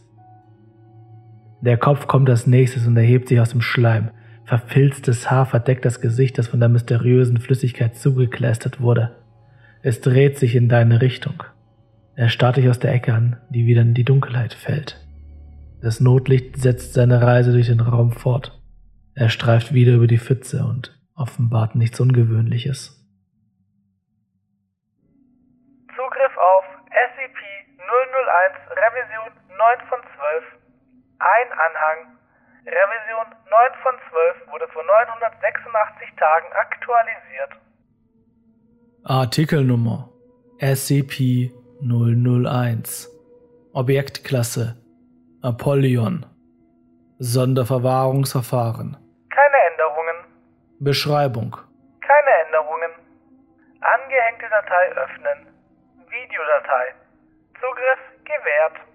Der 1.62 1.78
Kopf 1.78 2.08
kommt 2.08 2.30
als 2.30 2.48
nächstes 2.48 2.88
und 2.88 2.98
erhebt 2.98 3.28
sich 3.28 3.40
aus 3.40 3.50
dem 3.50 3.62
Schleim. 3.62 4.12
Verfilztes 4.46 5.30
Haar 5.30 5.46
verdeckt 5.46 5.86
das 5.86 6.02
Gesicht, 6.02 6.38
das 6.38 6.48
von 6.48 6.60
der 6.60 6.70
mysteriösen 6.70 7.40
Flüssigkeit 7.40 7.96
zugekleistert 7.96 8.80
wurde. 8.80 9.16
Es 9.82 10.02
dreht 10.02 10.38
sich 10.38 10.56
in 10.56 10.70
deine 10.70 11.02
Richtung. 11.02 11.44
Er 12.16 12.30
starrt 12.30 12.58
dich 12.58 12.70
aus 12.70 12.80
der 12.80 12.94
Ecke 12.94 13.14
an, 13.14 13.38
die 13.50 13.66
wieder 13.66 13.82
in 13.82 13.94
die 13.94 14.04
Dunkelheit 14.04 14.54
fällt. 14.54 15.00
Das 15.82 16.00
Notlicht 16.00 16.58
setzt 16.58 16.94
seine 16.94 17.22
Reise 17.22 17.52
durch 17.54 17.68
den 17.68 17.80
Raum 17.80 18.12
fort. 18.12 18.61
Er 19.14 19.30
streift 19.30 19.74
wieder 19.74 19.96
über 19.96 20.08
die 20.08 20.20
Pfütze 20.20 20.64
und 20.64 20.98
offenbart 21.16 21.76
nichts 21.76 22.00
Ungewöhnliches. 22.00 22.98
Zugriff 25.96 26.38
auf 26.38 26.64
SCP-001 26.88 28.72
Revision 28.72 29.34
9 29.50 29.58
von 29.90 30.00
12. 30.00 30.10
Ein 31.20 31.52
Anhang. 31.52 32.18
Revision 32.66 33.28
9 33.50 33.74
von 33.84 33.94
12 34.10 34.48
wurde 34.52 34.68
vor 34.72 34.84
986 34.84 36.16
Tagen 36.18 36.48
aktualisiert. 36.54 37.52
Artikelnummer 39.04 40.10
SCP-001 40.60 43.10
Objektklasse 43.74 44.78
Apollyon 45.42 46.26
Sonderverwahrungsverfahren 47.24 48.98
Keine 49.30 49.58
Änderungen. 49.72 50.16
Beschreibung 50.80 51.56
Keine 52.02 52.32
Änderungen. 52.48 52.90
Angehängte 53.80 54.48
Datei 54.50 54.90
öffnen. 55.04 55.54
Videodatei. 56.10 56.96
Zugriff 57.54 58.00
gewährt. 58.24 58.88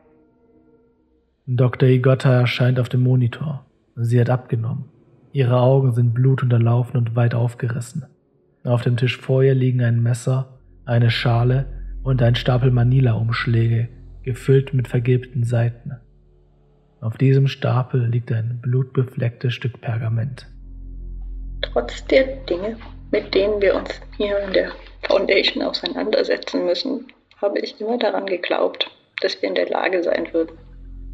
Dr. 1.46 1.88
Igotta 1.88 2.40
erscheint 2.40 2.80
auf 2.80 2.88
dem 2.88 3.04
Monitor. 3.04 3.64
Sie 3.94 4.20
hat 4.20 4.28
abgenommen. 4.28 4.90
Ihre 5.30 5.60
Augen 5.60 5.92
sind 5.92 6.12
blutunterlaufen 6.12 6.96
und 6.96 7.14
weit 7.14 7.36
aufgerissen. 7.36 8.06
Auf 8.64 8.82
dem 8.82 8.96
Tisch 8.96 9.20
vor 9.20 9.44
ihr 9.44 9.54
liegen 9.54 9.84
ein 9.84 10.02
Messer, 10.02 10.58
eine 10.84 11.10
Schale 11.12 11.66
und 12.02 12.20
ein 12.22 12.34
Stapel 12.34 12.72
Manila-Umschläge, 12.72 13.88
gefüllt 14.24 14.74
mit 14.74 14.88
vergilbten 14.88 15.44
Seiten. 15.44 16.00
Auf 17.00 17.18
diesem 17.18 17.46
Stapel 17.46 18.06
liegt 18.06 18.32
ein 18.32 18.58
blutbeflecktes 18.62 19.52
Stück 19.52 19.80
Pergament. 19.80 20.46
Trotz 21.60 22.04
der 22.06 22.24
Dinge, 22.46 22.78
mit 23.10 23.34
denen 23.34 23.60
wir 23.60 23.74
uns 23.74 24.00
hier 24.16 24.38
in 24.38 24.52
der 24.52 24.72
Foundation 25.02 25.62
auseinandersetzen 25.62 26.64
müssen, 26.64 27.06
habe 27.40 27.58
ich 27.60 27.80
immer 27.80 27.98
daran 27.98 28.26
geglaubt, 28.26 28.90
dass 29.20 29.40
wir 29.40 29.48
in 29.48 29.54
der 29.54 29.68
Lage 29.68 30.02
sein 30.02 30.32
würden, 30.32 30.56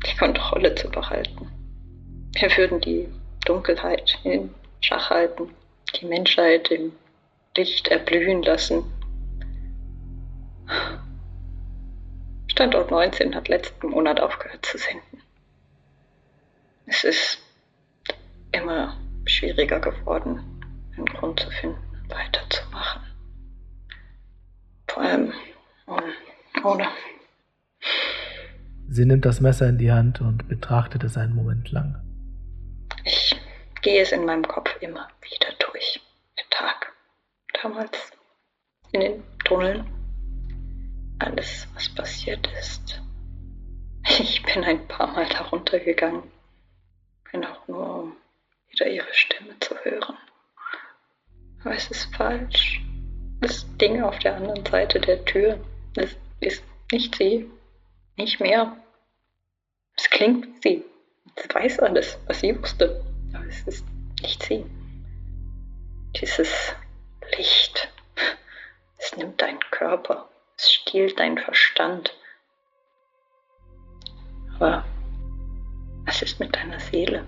die 0.07 0.17
Kontrolle 0.17 0.75
zu 0.75 0.89
behalten. 0.89 1.49
Wir 2.35 2.57
würden 2.57 2.81
die 2.81 3.09
Dunkelheit 3.45 4.19
in 4.25 4.51
Schach 4.81 5.11
halten, 5.11 5.51
die 6.01 6.07
Menschheit 6.07 6.71
im 6.71 6.93
Licht 7.57 7.89
erblühen 7.89 8.43
lassen. 8.43 8.85
Standort 12.47 12.91
19 12.91 13.35
hat 13.35 13.49
letzten 13.49 13.89
Monat 13.89 14.21
aufgehört 14.21 14.65
zu 14.65 14.79
senden. 14.79 15.12
Es 16.87 17.05
ist 17.05 17.39
immer 18.53 18.97
schwieriger 19.25 19.81
geworden, 19.81 20.41
einen 20.97 21.07
Grund 21.07 21.41
zu 21.41 21.51
finden, 21.51 21.79
weiterzumachen. 22.09 23.03
Vor 24.89 25.03
allem 25.03 25.33
ohne, 25.87 26.13
ohne. 26.65 26.89
Sie 28.89 29.07
nimmt 29.07 29.25
das 29.25 29.41
Messer 29.41 29.69
in 29.69 29.79
die 29.79 29.91
Hand 29.91 30.21
und 30.21 30.49
betrachtet 30.49 31.03
es 31.05 31.17
einen 31.17 31.35
Moment 31.35 31.71
lang. 31.71 31.97
Ich 33.05 33.35
gehe 33.81 34.03
es 34.03 34.13
in 34.13 34.25
meinem 34.25 34.47
Kopf 34.47 34.71
immer 34.81 35.09
wieder 35.23 35.53
durch. 35.59 36.01
Der 36.37 36.45
Tag. 36.51 36.93
Damals 37.63 38.13
in 38.93 39.01
den 39.01 39.23
Tunneln. 39.45 39.87
Alles, 41.21 41.69
was 41.75 41.89
passiert 41.89 42.47
ist. 42.59 43.01
Ich 44.09 44.43
bin 44.43 44.65
ein 44.65 44.87
paar 44.89 45.07
Mal 45.13 45.27
darunter 45.29 45.79
gegangen. 45.79 46.25
Wenn 47.33 47.45
auch 47.45 47.67
nur, 47.67 48.03
um 48.03 48.17
wieder 48.71 48.87
ihre 48.87 49.13
Stimme 49.13 49.59
zu 49.61 49.75
hören. 49.85 50.17
Aber 51.65 51.75
es 51.75 51.91
ist 51.91 52.15
falsch. 52.15 52.81
Das 53.41 53.67
Ding 53.79 54.03
auf 54.03 54.19
der 54.21 54.37
anderen 54.37 54.65
Seite 54.67 55.01
der 55.01 55.25
Tür, 55.25 55.59
das 55.95 56.17
ist 56.41 56.63
nicht 56.93 57.17
sie. 57.17 57.51
Nicht 58.17 58.41
mehr. 58.41 58.77
Es 59.97 60.09
klingt 60.11 60.47
wie 60.47 60.61
sie. 60.61 60.85
Sie 61.37 61.55
weiß 61.55 61.81
alles, 61.81 62.19
was 62.27 62.41
sie 62.41 62.59
wusste. 62.61 63.05
Aber 63.35 63.47
es 63.47 63.63
ist 63.67 63.85
nicht 64.21 64.43
sie. 64.43 64.65
Dieses 66.17 66.75
Licht. 67.37 67.89
Es 68.99 69.17
nimmt 69.17 69.41
deinen 69.41 69.61
Körper. 69.71 70.29
Es 70.57 70.73
stiehlt 70.73 71.19
deinen 71.19 71.39
Verstand. 71.39 72.15
Aber 74.57 74.85
was 76.07 76.23
ist 76.23 76.41
mit 76.41 76.55
deiner 76.55 76.81
Seele? 76.81 77.25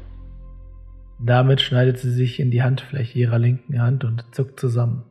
Damit 1.21 1.61
schneidet 1.61 1.99
sie 1.99 2.11
sich 2.11 2.41
in 2.41 2.51
die 2.51 2.63
Handfläche 2.63 3.19
ihrer 3.19 3.39
linken 3.39 3.81
Hand 3.81 4.05
und 4.05 4.25
zuckt 4.35 4.59
zusammen. 4.59 5.11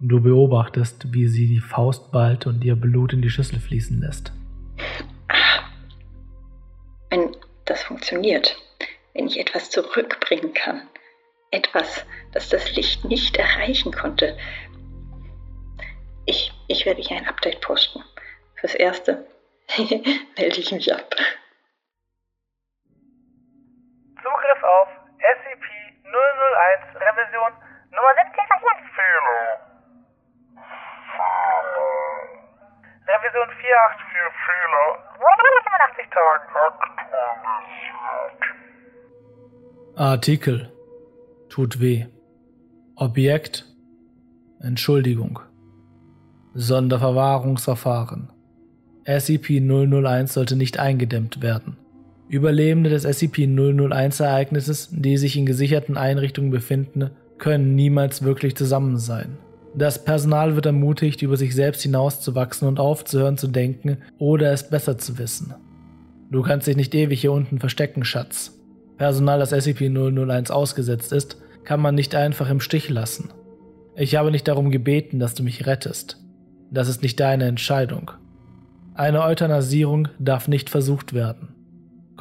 Du 0.00 0.20
beobachtest, 0.20 1.12
wie 1.12 1.28
sie 1.28 1.46
die 1.46 1.60
Faust 1.60 2.10
ballt 2.10 2.46
und 2.46 2.64
ihr 2.64 2.76
Blut 2.76 3.12
in 3.12 3.22
die 3.22 3.30
Schüssel 3.30 3.60
fließen 3.60 4.00
lässt. 4.00 4.32
Wenn 7.10 7.36
das 7.66 7.82
funktioniert, 7.82 8.56
wenn 9.14 9.26
ich 9.26 9.38
etwas 9.38 9.70
zurückbringen 9.70 10.54
kann, 10.54 10.82
etwas, 11.50 12.04
das 12.32 12.48
das 12.48 12.74
Licht 12.74 13.04
nicht 13.04 13.36
erreichen 13.36 13.92
konnte, 13.92 14.36
ich, 16.24 16.52
ich 16.68 16.86
werde 16.86 17.02
hier 17.02 17.18
ein 17.18 17.28
Update 17.28 17.60
posten. 17.60 18.02
Fürs 18.56 18.74
Erste 18.74 19.26
melde 19.78 20.58
ich 20.58 20.72
mich 20.72 20.92
ab. 20.92 21.14
Auf 24.62 24.88
SCP-001 25.18 26.94
Revision 26.94 27.52
Nummer 27.90 28.14
17 28.14 28.46
von 28.48 28.72
1. 28.72 28.82
Revision 33.08 33.48
484 33.60 34.32
Fehler. 34.46 34.86
Wurde 35.18 35.42
nach 35.42 35.66
85 35.66 36.06
Tagen 36.10 36.46
aktualisiert. 36.68 37.12
Artikel. 39.96 40.72
Tut 41.48 41.80
weh. 41.80 42.06
Objekt. 42.96 43.66
Entschuldigung. 44.60 45.40
Sonderverwahrungsverfahren. 46.54 48.30
SCP-001 49.04 50.28
sollte 50.28 50.54
nicht 50.56 50.78
eingedämmt 50.78 51.42
werden. 51.42 51.81
Überlebende 52.32 52.88
des 52.88 53.04
SCP-001-Ereignisses, 53.04 54.88
die 54.90 55.18
sich 55.18 55.36
in 55.36 55.44
gesicherten 55.44 55.98
Einrichtungen 55.98 56.50
befinden, 56.50 57.10
können 57.36 57.74
niemals 57.74 58.22
wirklich 58.22 58.56
zusammen 58.56 58.96
sein. 58.96 59.36
Das 59.74 60.02
Personal 60.02 60.54
wird 60.54 60.64
ermutigt, 60.64 61.20
über 61.20 61.36
sich 61.36 61.54
selbst 61.54 61.82
hinauszuwachsen 61.82 62.66
und 62.66 62.80
aufzuhören 62.80 63.36
zu 63.36 63.48
denken 63.48 63.98
oder 64.18 64.50
es 64.50 64.70
besser 64.70 64.96
zu 64.96 65.18
wissen. 65.18 65.52
Du 66.30 66.40
kannst 66.40 66.66
dich 66.66 66.76
nicht 66.76 66.94
ewig 66.94 67.20
hier 67.20 67.32
unten 67.32 67.58
verstecken, 67.58 68.02
Schatz. 68.02 68.58
Personal, 68.96 69.38
das 69.38 69.52
SCP-001 69.52 70.50
ausgesetzt 70.50 71.12
ist, 71.12 71.36
kann 71.64 71.82
man 71.82 71.94
nicht 71.94 72.14
einfach 72.14 72.48
im 72.48 72.60
Stich 72.60 72.88
lassen. 72.88 73.28
Ich 73.94 74.16
habe 74.16 74.30
nicht 74.30 74.48
darum 74.48 74.70
gebeten, 74.70 75.18
dass 75.18 75.34
du 75.34 75.42
mich 75.42 75.66
rettest. 75.66 76.16
Das 76.70 76.88
ist 76.88 77.02
nicht 77.02 77.20
deine 77.20 77.44
Entscheidung. 77.44 78.10
Eine 78.94 79.22
Euthanasierung 79.22 80.08
darf 80.18 80.48
nicht 80.48 80.70
versucht 80.70 81.12
werden. 81.12 81.48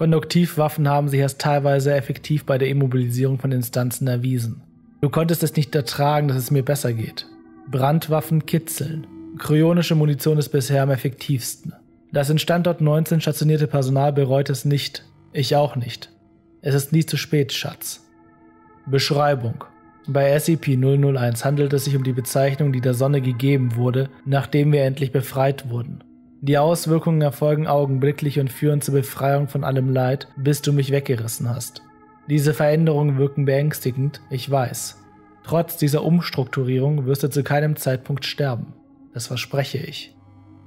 Konduktivwaffen 0.01 0.89
haben 0.89 1.09
sich 1.09 1.19
erst 1.19 1.37
teilweise 1.37 1.93
effektiv 1.93 2.43
bei 2.47 2.57
der 2.57 2.69
Immobilisierung 2.69 3.37
von 3.37 3.51
Instanzen 3.51 4.07
erwiesen. 4.07 4.63
Du 4.99 5.11
konntest 5.11 5.43
es 5.43 5.55
nicht 5.55 5.75
ertragen, 5.75 6.27
dass 6.27 6.37
es 6.37 6.49
mir 6.49 6.65
besser 6.65 6.91
geht. 6.91 7.27
Brandwaffen 7.69 8.47
kitzeln. 8.47 9.05
Kryonische 9.37 9.93
Munition 9.93 10.39
ist 10.39 10.49
bisher 10.49 10.81
am 10.81 10.89
effektivsten. 10.89 11.73
Das 12.11 12.31
in 12.31 12.39
Standort 12.39 12.81
19 12.81 13.21
stationierte 13.21 13.67
Personal 13.67 14.11
bereut 14.11 14.49
es 14.49 14.65
nicht. 14.65 15.05
Ich 15.33 15.55
auch 15.55 15.75
nicht. 15.75 16.09
Es 16.63 16.73
ist 16.73 16.91
nie 16.91 17.05
zu 17.05 17.15
spät, 17.15 17.53
Schatz. 17.53 18.03
Beschreibung. 18.87 19.65
Bei 20.07 20.35
SCP-001 20.35 21.45
handelt 21.45 21.73
es 21.73 21.85
sich 21.85 21.95
um 21.95 22.03
die 22.03 22.13
Bezeichnung, 22.13 22.73
die 22.73 22.81
der 22.81 22.95
Sonne 22.95 23.21
gegeben 23.21 23.75
wurde, 23.75 24.09
nachdem 24.25 24.71
wir 24.71 24.81
endlich 24.81 25.11
befreit 25.11 25.69
wurden. 25.69 26.03
Die 26.43 26.57
Auswirkungen 26.57 27.21
erfolgen 27.21 27.67
augenblicklich 27.67 28.39
und 28.39 28.51
führen 28.51 28.81
zur 28.81 28.95
Befreiung 28.95 29.47
von 29.47 29.63
allem 29.63 29.89
Leid, 29.89 30.27
bis 30.35 30.63
du 30.63 30.73
mich 30.73 30.91
weggerissen 30.91 31.47
hast. 31.47 31.83
Diese 32.27 32.55
Veränderungen 32.55 33.19
wirken 33.19 33.45
beängstigend, 33.45 34.21
ich 34.31 34.49
weiß. 34.49 34.97
Trotz 35.43 35.77
dieser 35.77 36.03
Umstrukturierung 36.03 37.05
wirst 37.05 37.21
du 37.21 37.29
zu 37.29 37.43
keinem 37.43 37.75
Zeitpunkt 37.75 38.25
sterben. 38.25 38.73
Das 39.13 39.27
verspreche 39.27 39.77
ich. 39.77 40.15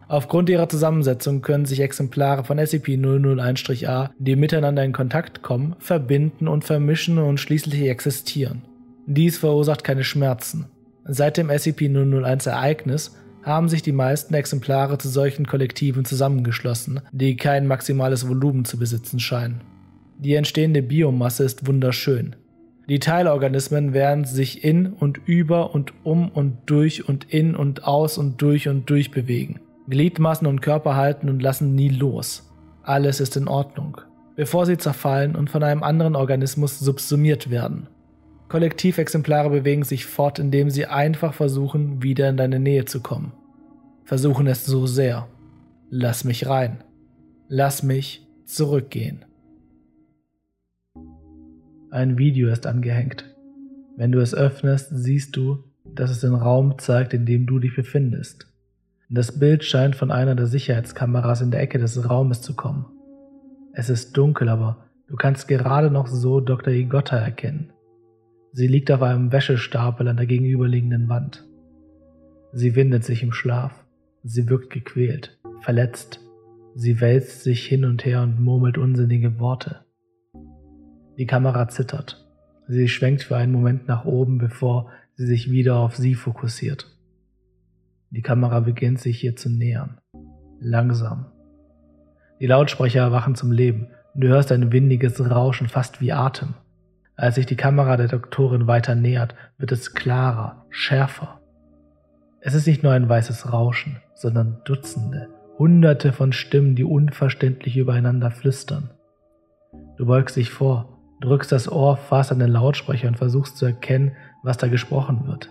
Aufgrund 0.06 0.48
ihrer 0.48 0.68
Zusammensetzung 0.68 1.42
können 1.42 1.64
sich 1.64 1.80
Exemplare 1.80 2.44
von 2.44 2.58
SCP-001-A, 2.58 4.10
die 4.16 4.36
miteinander 4.36 4.84
in 4.84 4.92
Kontakt 4.92 5.42
kommen, 5.42 5.74
verbinden 5.80 6.46
und 6.46 6.64
vermischen 6.64 7.18
und 7.18 7.40
schließlich 7.40 7.82
existieren. 7.88 8.62
Dies 9.06 9.38
verursacht 9.38 9.82
keine 9.82 10.04
Schmerzen. 10.04 10.66
Seit 11.04 11.36
dem 11.36 11.50
SCP-001-Ereignis 11.50 13.16
haben 13.44 13.68
sich 13.68 13.82
die 13.82 13.92
meisten 13.92 14.34
Exemplare 14.34 14.98
zu 14.98 15.08
solchen 15.08 15.46
Kollektiven 15.46 16.04
zusammengeschlossen, 16.04 17.00
die 17.12 17.36
kein 17.36 17.66
maximales 17.66 18.26
Volumen 18.26 18.64
zu 18.64 18.78
besitzen 18.78 19.20
scheinen. 19.20 19.60
Die 20.18 20.34
entstehende 20.34 20.82
Biomasse 20.82 21.44
ist 21.44 21.66
wunderschön. 21.66 22.36
Die 22.88 22.98
Teilorganismen 22.98 23.92
werden 23.92 24.24
sich 24.24 24.64
in 24.64 24.86
und 24.92 25.18
über 25.26 25.74
und 25.74 25.92
um 26.04 26.28
und 26.28 26.58
durch 26.66 27.08
und 27.08 27.32
in 27.32 27.54
und 27.54 27.84
aus 27.84 28.18
und 28.18 28.40
durch 28.42 28.68
und 28.68 28.88
durch 28.90 29.10
bewegen. 29.10 29.60
Gliedmaßen 29.88 30.46
und 30.46 30.60
Körper 30.60 30.96
halten 30.96 31.28
und 31.28 31.42
lassen 31.42 31.74
nie 31.74 31.88
los. 31.88 32.50
Alles 32.82 33.20
ist 33.20 33.36
in 33.36 33.48
Ordnung, 33.48 34.00
bevor 34.36 34.66
sie 34.66 34.78
zerfallen 34.78 35.36
und 35.36 35.50
von 35.50 35.62
einem 35.62 35.82
anderen 35.82 36.16
Organismus 36.16 36.78
subsumiert 36.78 37.50
werden. 37.50 37.88
Kollektivexemplare 38.54 39.50
bewegen 39.50 39.82
sich 39.82 40.06
fort, 40.06 40.38
indem 40.38 40.70
sie 40.70 40.86
einfach 40.86 41.34
versuchen, 41.34 42.04
wieder 42.04 42.28
in 42.28 42.36
deine 42.36 42.60
Nähe 42.60 42.84
zu 42.84 43.00
kommen. 43.00 43.32
Versuchen 44.04 44.46
es 44.46 44.64
so 44.64 44.86
sehr. 44.86 45.26
Lass 45.90 46.22
mich 46.22 46.46
rein. 46.46 46.84
Lass 47.48 47.82
mich 47.82 48.24
zurückgehen. 48.44 49.24
Ein 51.90 52.16
Video 52.16 52.48
ist 52.48 52.64
angehängt. 52.64 53.24
Wenn 53.96 54.12
du 54.12 54.20
es 54.20 54.36
öffnest, 54.36 54.90
siehst 54.92 55.34
du, 55.34 55.64
dass 55.84 56.12
es 56.12 56.20
den 56.20 56.36
Raum 56.36 56.78
zeigt, 56.78 57.12
in 57.12 57.26
dem 57.26 57.46
du 57.46 57.58
dich 57.58 57.74
befindest. 57.74 58.46
Das 59.10 59.36
Bild 59.40 59.64
scheint 59.64 59.96
von 59.96 60.12
einer 60.12 60.36
der 60.36 60.46
Sicherheitskameras 60.46 61.40
in 61.40 61.50
der 61.50 61.60
Ecke 61.60 61.78
des 61.78 62.08
Raumes 62.08 62.40
zu 62.40 62.54
kommen. 62.54 62.86
Es 63.72 63.90
ist 63.90 64.16
dunkel, 64.16 64.48
aber 64.48 64.84
du 65.08 65.16
kannst 65.16 65.48
gerade 65.48 65.90
noch 65.90 66.06
so 66.06 66.38
Dr. 66.38 66.72
Igotta 66.72 67.16
erkennen. 67.16 67.73
Sie 68.56 68.68
liegt 68.68 68.92
auf 68.92 69.02
einem 69.02 69.32
Wäschestapel 69.32 70.06
an 70.06 70.16
der 70.16 70.26
gegenüberliegenden 70.26 71.08
Wand. 71.08 71.44
Sie 72.52 72.76
windet 72.76 73.02
sich 73.02 73.24
im 73.24 73.32
Schlaf. 73.32 73.84
Sie 74.22 74.48
wirkt 74.48 74.70
gequält, 74.70 75.36
verletzt. 75.60 76.20
Sie 76.76 77.00
wälzt 77.00 77.42
sich 77.42 77.66
hin 77.66 77.84
und 77.84 78.04
her 78.04 78.22
und 78.22 78.40
murmelt 78.40 78.78
unsinnige 78.78 79.40
Worte. 79.40 79.80
Die 81.18 81.26
Kamera 81.26 81.66
zittert. 81.66 82.24
Sie 82.68 82.86
schwenkt 82.86 83.24
für 83.24 83.36
einen 83.36 83.50
Moment 83.50 83.88
nach 83.88 84.04
oben, 84.04 84.38
bevor 84.38 84.88
sie 85.16 85.26
sich 85.26 85.50
wieder 85.50 85.74
auf 85.74 85.96
sie 85.96 86.14
fokussiert. 86.14 86.96
Die 88.10 88.22
Kamera 88.22 88.60
beginnt 88.60 89.00
sich 89.00 89.18
hier 89.18 89.34
zu 89.34 89.50
nähern. 89.50 89.98
Langsam. 90.60 91.26
Die 92.40 92.46
Lautsprecher 92.46 93.00
erwachen 93.00 93.34
zum 93.34 93.50
Leben 93.50 93.88
du 94.14 94.28
hörst 94.28 94.52
ein 94.52 94.72
windiges 94.72 95.20
Rauschen, 95.28 95.68
fast 95.68 96.00
wie 96.00 96.12
Atem. 96.12 96.54
Als 97.16 97.36
sich 97.36 97.46
die 97.46 97.56
Kamera 97.56 97.96
der 97.96 98.08
Doktorin 98.08 98.66
weiter 98.66 98.94
nähert, 98.94 99.34
wird 99.58 99.72
es 99.72 99.94
klarer, 99.94 100.64
schärfer. 100.70 101.40
Es 102.40 102.54
ist 102.54 102.66
nicht 102.66 102.82
nur 102.82 102.92
ein 102.92 103.08
weißes 103.08 103.52
Rauschen, 103.52 104.00
sondern 104.14 104.60
Dutzende, 104.64 105.28
Hunderte 105.58 106.12
von 106.12 106.32
Stimmen, 106.32 106.74
die 106.74 106.84
unverständlich 106.84 107.76
übereinander 107.76 108.30
flüstern. 108.30 108.90
Du 109.96 110.06
beugst 110.06 110.36
dich 110.36 110.50
vor 110.50 110.94
drückst 111.24 111.52
das 111.52 111.70
Ohr 111.70 111.96
fast 111.96 112.32
an 112.32 112.38
den 112.38 112.50
Lautsprecher 112.50 113.08
und 113.08 113.16
versuchst 113.16 113.56
zu 113.56 113.66
erkennen, 113.66 114.16
was 114.42 114.58
da 114.58 114.68
gesprochen 114.68 115.26
wird. 115.26 115.50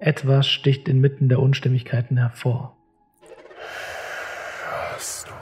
Etwas 0.00 0.46
sticht 0.46 0.88
inmitten 0.88 1.28
der 1.28 1.40
Unstimmigkeiten 1.40 2.16
hervor. 2.18 2.76
Hörst 4.92 5.28
du 5.28 5.32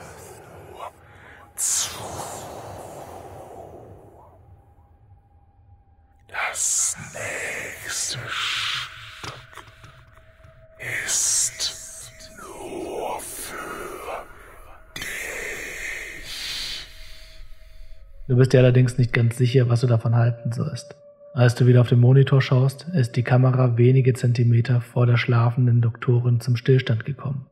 Du 18.31 18.37
bist 18.37 18.53
dir 18.53 18.61
allerdings 18.61 18.97
nicht 18.97 19.13
ganz 19.13 19.37
sicher, 19.39 19.69
was 19.69 19.81
du 19.81 19.89
davon 19.89 20.15
halten 20.15 20.53
sollst. 20.53 20.95
Als 21.35 21.57
du 21.57 21.67
wieder 21.67 21.81
auf 21.81 21.89
den 21.89 21.99
Monitor 21.99 22.41
schaust, 22.41 22.87
ist 22.93 23.17
die 23.17 23.25
Kamera 23.25 23.77
wenige 23.77 24.13
Zentimeter 24.13 24.81
vor 24.81 25.05
der 25.05 25.17
schlafenden 25.17 25.81
Doktorin 25.81 26.39
zum 26.39 26.55
Stillstand 26.55 27.05
gekommen. 27.05 27.49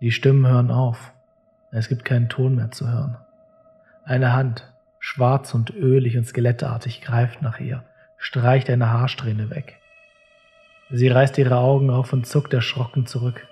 Die 0.00 0.10
Stimmen 0.10 0.46
hören 0.46 0.70
auf. 0.70 1.12
Es 1.70 1.90
gibt 1.90 2.06
keinen 2.06 2.30
Ton 2.30 2.54
mehr 2.54 2.70
zu 2.70 2.90
hören. 2.90 3.18
Eine 4.06 4.32
Hand, 4.32 4.72
schwarz 5.00 5.52
und 5.52 5.68
ölig 5.74 6.16
und 6.16 6.24
skelettartig, 6.24 7.02
greift 7.02 7.42
nach 7.42 7.60
ihr, 7.60 7.84
streicht 8.16 8.70
eine 8.70 8.90
Haarsträhne 8.90 9.50
weg. 9.50 9.80
Sie 10.92 11.08
reißt 11.08 11.36
ihre 11.36 11.58
Augen 11.58 11.90
auf 11.90 12.10
und 12.14 12.26
zuckt 12.26 12.54
erschrocken 12.54 13.04
zurück. 13.04 13.46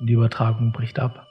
Die 0.00 0.14
Übertragung 0.14 0.72
bricht 0.72 0.98
ab. 0.98 1.28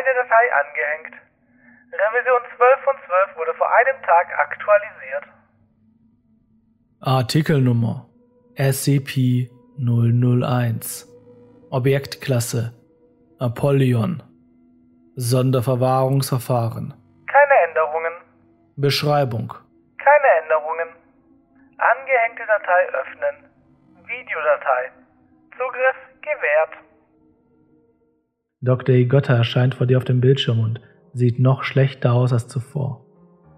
Eine 0.00 0.14
Datei 0.14 0.44
angehängt. 0.60 1.14
Revision 1.92 2.42
12 2.56 2.80
von 2.84 2.96
12 3.06 3.36
wurde 3.36 3.54
vor 3.54 3.68
einem 3.74 4.00
Tag 4.02 4.26
aktualisiert. 4.38 5.24
Artikelnummer 7.00 8.06
SCP-001 8.56 11.06
Objektklasse 11.70 12.72
Apollyon 13.38 14.22
Sonderverwahrungsverfahren 15.16 16.94
Keine 17.26 17.54
Änderungen. 17.68 18.12
Beschreibung 18.76 19.52
Keine 19.98 20.28
Änderungen. 20.42 20.88
Angehängte 21.78 22.46
Datei 22.46 22.88
öffnen. 23.00 23.36
Videodatei. 24.06 24.90
Zugriff 25.56 25.96
gewährt. 26.22 26.74
Dr. 28.62 28.94
Igotta 28.94 29.34
erscheint 29.34 29.74
vor 29.74 29.86
dir 29.86 29.96
auf 29.96 30.04
dem 30.04 30.20
Bildschirm 30.20 30.60
und 30.60 30.80
sieht 31.14 31.38
noch 31.38 31.62
schlechter 31.62 32.12
aus 32.12 32.30
als 32.30 32.46
zuvor. 32.46 33.06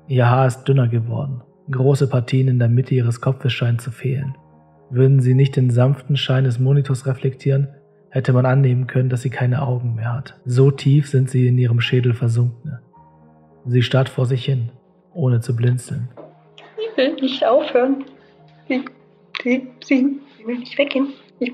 Ihr 0.06 0.30
Haar 0.30 0.46
ist 0.46 0.62
dünner 0.64 0.86
geworden. 0.86 1.42
Große 1.72 2.08
Partien 2.08 2.46
in 2.46 2.60
der 2.60 2.68
Mitte 2.68 2.94
ihres 2.94 3.20
Kopfes 3.20 3.52
scheinen 3.52 3.80
zu 3.80 3.90
fehlen. 3.90 4.36
Würden 4.90 5.20
sie 5.20 5.34
nicht 5.34 5.56
den 5.56 5.70
sanften 5.70 6.16
Schein 6.16 6.44
des 6.44 6.60
Monitors 6.60 7.04
reflektieren, 7.06 7.68
hätte 8.10 8.32
man 8.32 8.46
annehmen 8.46 8.86
können, 8.86 9.08
dass 9.08 9.22
sie 9.22 9.30
keine 9.30 9.62
Augen 9.62 9.96
mehr 9.96 10.12
hat. 10.12 10.38
So 10.44 10.70
tief 10.70 11.08
sind 11.08 11.28
sie 11.28 11.48
in 11.48 11.58
ihrem 11.58 11.80
Schädel 11.80 12.14
versunken. 12.14 12.78
Sie 13.66 13.82
starrt 13.82 14.08
vor 14.08 14.26
sich 14.26 14.44
hin, 14.44 14.70
ohne 15.14 15.40
zu 15.40 15.56
blinzeln. 15.56 16.10
Ich 16.78 16.96
will 16.96 17.14
nicht 17.14 17.44
aufhören. 17.44 18.04
Sie, 18.68 18.84
sie, 19.42 19.66
sie 19.82 20.20
will 20.44 20.58
nicht 20.58 20.78
weggehen. 20.78 21.08
Ich 21.40 21.52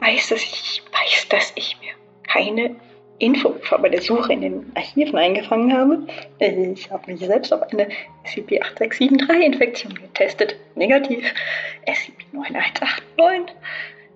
weiß, 0.00 0.28
dass 0.28 0.42
ich, 0.42 0.52
ich 0.52 0.82
weiß, 0.92 1.28
dass 1.30 1.52
ich 1.56 1.76
mir 1.80 1.99
keine 2.32 2.76
Info 3.18 3.54
bei 3.82 3.88
der 3.90 4.00
Suche 4.00 4.32
in 4.32 4.40
den 4.40 4.72
Archiven 4.74 5.18
eingefangen 5.18 5.72
habe. 5.72 6.06
Ich 6.38 6.90
habe 6.90 7.12
mich 7.12 7.20
selbst 7.20 7.52
auf 7.52 7.62
eine 7.70 7.88
SCP-8673-Infektion 8.24 9.94
getestet. 9.94 10.56
Negativ. 10.74 11.32
SCP-9189 11.86 13.50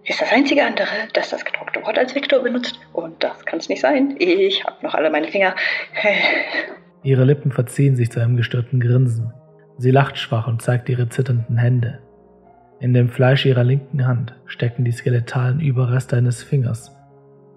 ist 0.06 0.20
das 0.20 0.32
einzige 0.32 0.64
andere, 0.64 0.88
das 1.12 1.30
das 1.30 1.44
gedruckte 1.44 1.82
Wort 1.82 1.98
als 1.98 2.14
Vektor 2.14 2.42
benutzt. 2.42 2.80
Und 2.94 3.22
das 3.22 3.44
kann 3.44 3.58
es 3.58 3.68
nicht 3.68 3.82
sein. 3.82 4.16
Ich 4.18 4.64
habe 4.64 4.76
noch 4.82 4.94
alle 4.94 5.10
meine 5.10 5.28
Finger. 5.28 5.54
Ihre 7.02 7.24
Lippen 7.24 7.52
verziehen 7.52 7.96
sich 7.96 8.10
zu 8.10 8.20
einem 8.20 8.36
gestörten 8.36 8.80
Grinsen. 8.80 9.34
Sie 9.76 9.90
lacht 9.90 10.16
schwach 10.16 10.46
und 10.46 10.62
zeigt 10.62 10.88
ihre 10.88 11.10
zitternden 11.10 11.58
Hände. 11.58 11.98
In 12.80 12.94
dem 12.94 13.10
Fleisch 13.10 13.44
ihrer 13.44 13.64
linken 13.64 14.06
Hand 14.06 14.34
stecken 14.46 14.84
die 14.84 14.92
skeletalen 14.92 15.60
Überreste 15.60 16.16
eines 16.16 16.42
Fingers 16.42 16.94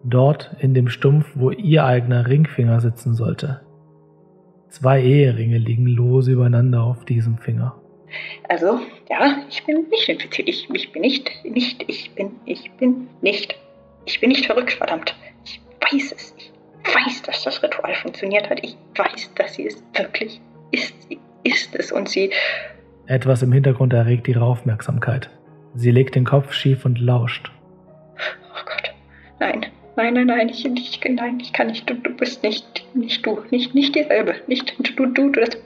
dort 0.10 0.56
in 0.60 0.74
dem 0.74 0.90
Stumpf, 0.90 1.26
wo 1.36 1.52
ihr 1.52 1.86
eigener 1.86 2.28
Ringfinger 2.28 2.80
sitzen 2.80 3.14
sollte. 3.14 3.62
Zwei 4.70 5.02
Eheringe 5.02 5.58
liegen 5.58 5.88
lose 5.88 6.32
übereinander 6.32 6.84
auf 6.84 7.06
diesem 7.06 7.38
Finger. 7.38 7.76
Also, 8.50 8.80
ja, 9.10 9.38
ich 9.50 9.66
bin 9.66 9.88
nicht 9.90 10.08
infiziert. 10.10 10.48
Ich, 10.48 10.70
ich 10.72 10.92
bin 10.92 11.02
nicht, 11.02 11.32
nicht, 11.44 11.84
ich 11.88 12.12
bin, 12.12 12.32
ich 12.46 12.72
bin 12.74 13.08
nicht. 13.22 13.56
Ich 14.06 14.20
bin 14.20 14.30
nicht 14.30 14.46
verrückt, 14.46 14.74
verdammt. 14.74 15.16
Ich 15.44 15.60
weiß 15.82 16.14
es. 16.14 16.34
Ich 16.38 16.96
weiß, 16.96 17.22
dass 17.24 17.44
das 17.44 17.62
Ritual 17.62 17.94
funktioniert 17.96 18.50
hat. 18.50 18.60
Ich 18.64 18.78
weiß, 18.96 19.34
dass 19.36 19.56
sie 19.56 19.68
es 19.68 19.84
wirklich 19.94 20.40
ist. 20.72 20.94
Sie 21.10 21.20
ist 21.44 21.76
es 21.76 21.92
und 21.92 22.08
sie. 22.08 22.32
Etwas 23.08 23.42
im 23.42 23.52
Hintergrund 23.52 23.94
erregt 23.94 24.28
ihre 24.28 24.44
Aufmerksamkeit. 24.44 25.30
Sie 25.76 25.92
legt 25.92 26.16
den 26.16 26.26
Kopf 26.26 26.54
schief 26.54 26.86
und 26.86 27.00
lauscht. 27.00 27.52
Oh 28.18 28.66
Gott. 28.66 28.94
Nein, 29.40 29.66
Nein, 29.98 30.14
nein, 30.14 30.28
nein, 30.28 30.50
ich, 30.50 30.64
ich, 30.64 31.02
nein, 31.10 31.40
ich 31.42 31.52
kann 31.54 31.68
nicht. 31.68 31.90
Du, 31.90 31.96
du 31.96 32.12
bist 32.16 32.44
nicht, 32.44 32.86
nicht 32.94 33.26
du, 33.26 33.40
nicht, 33.50 33.74
nicht 33.74 33.96
dieselbe. 33.96 34.36
Nicht 34.46 34.76
du, 34.78 35.08
du, 35.08 35.32
du, 35.32 35.42
das, 35.42 35.58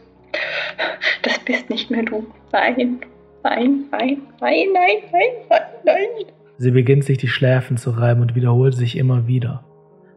das 1.21 1.39
bist 1.39 1.69
nicht 1.69 1.91
mehr 1.91 2.03
du. 2.03 2.25
Nein, 2.53 3.01
nein, 3.43 3.89
nein, 3.91 3.91
nein, 3.91 4.17
nein, 4.39 4.67
nein, 4.71 5.32
nein, 5.49 5.61
nein. 5.84 6.25
Sie 6.57 6.71
beginnt 6.71 7.03
sich 7.03 7.17
die 7.17 7.27
Schläfen 7.27 7.75
zu 7.75 7.89
reiben 7.89 8.21
und 8.21 8.34
wiederholt 8.34 8.73
sich 8.73 8.97
immer 8.97 9.27
wieder. 9.27 9.65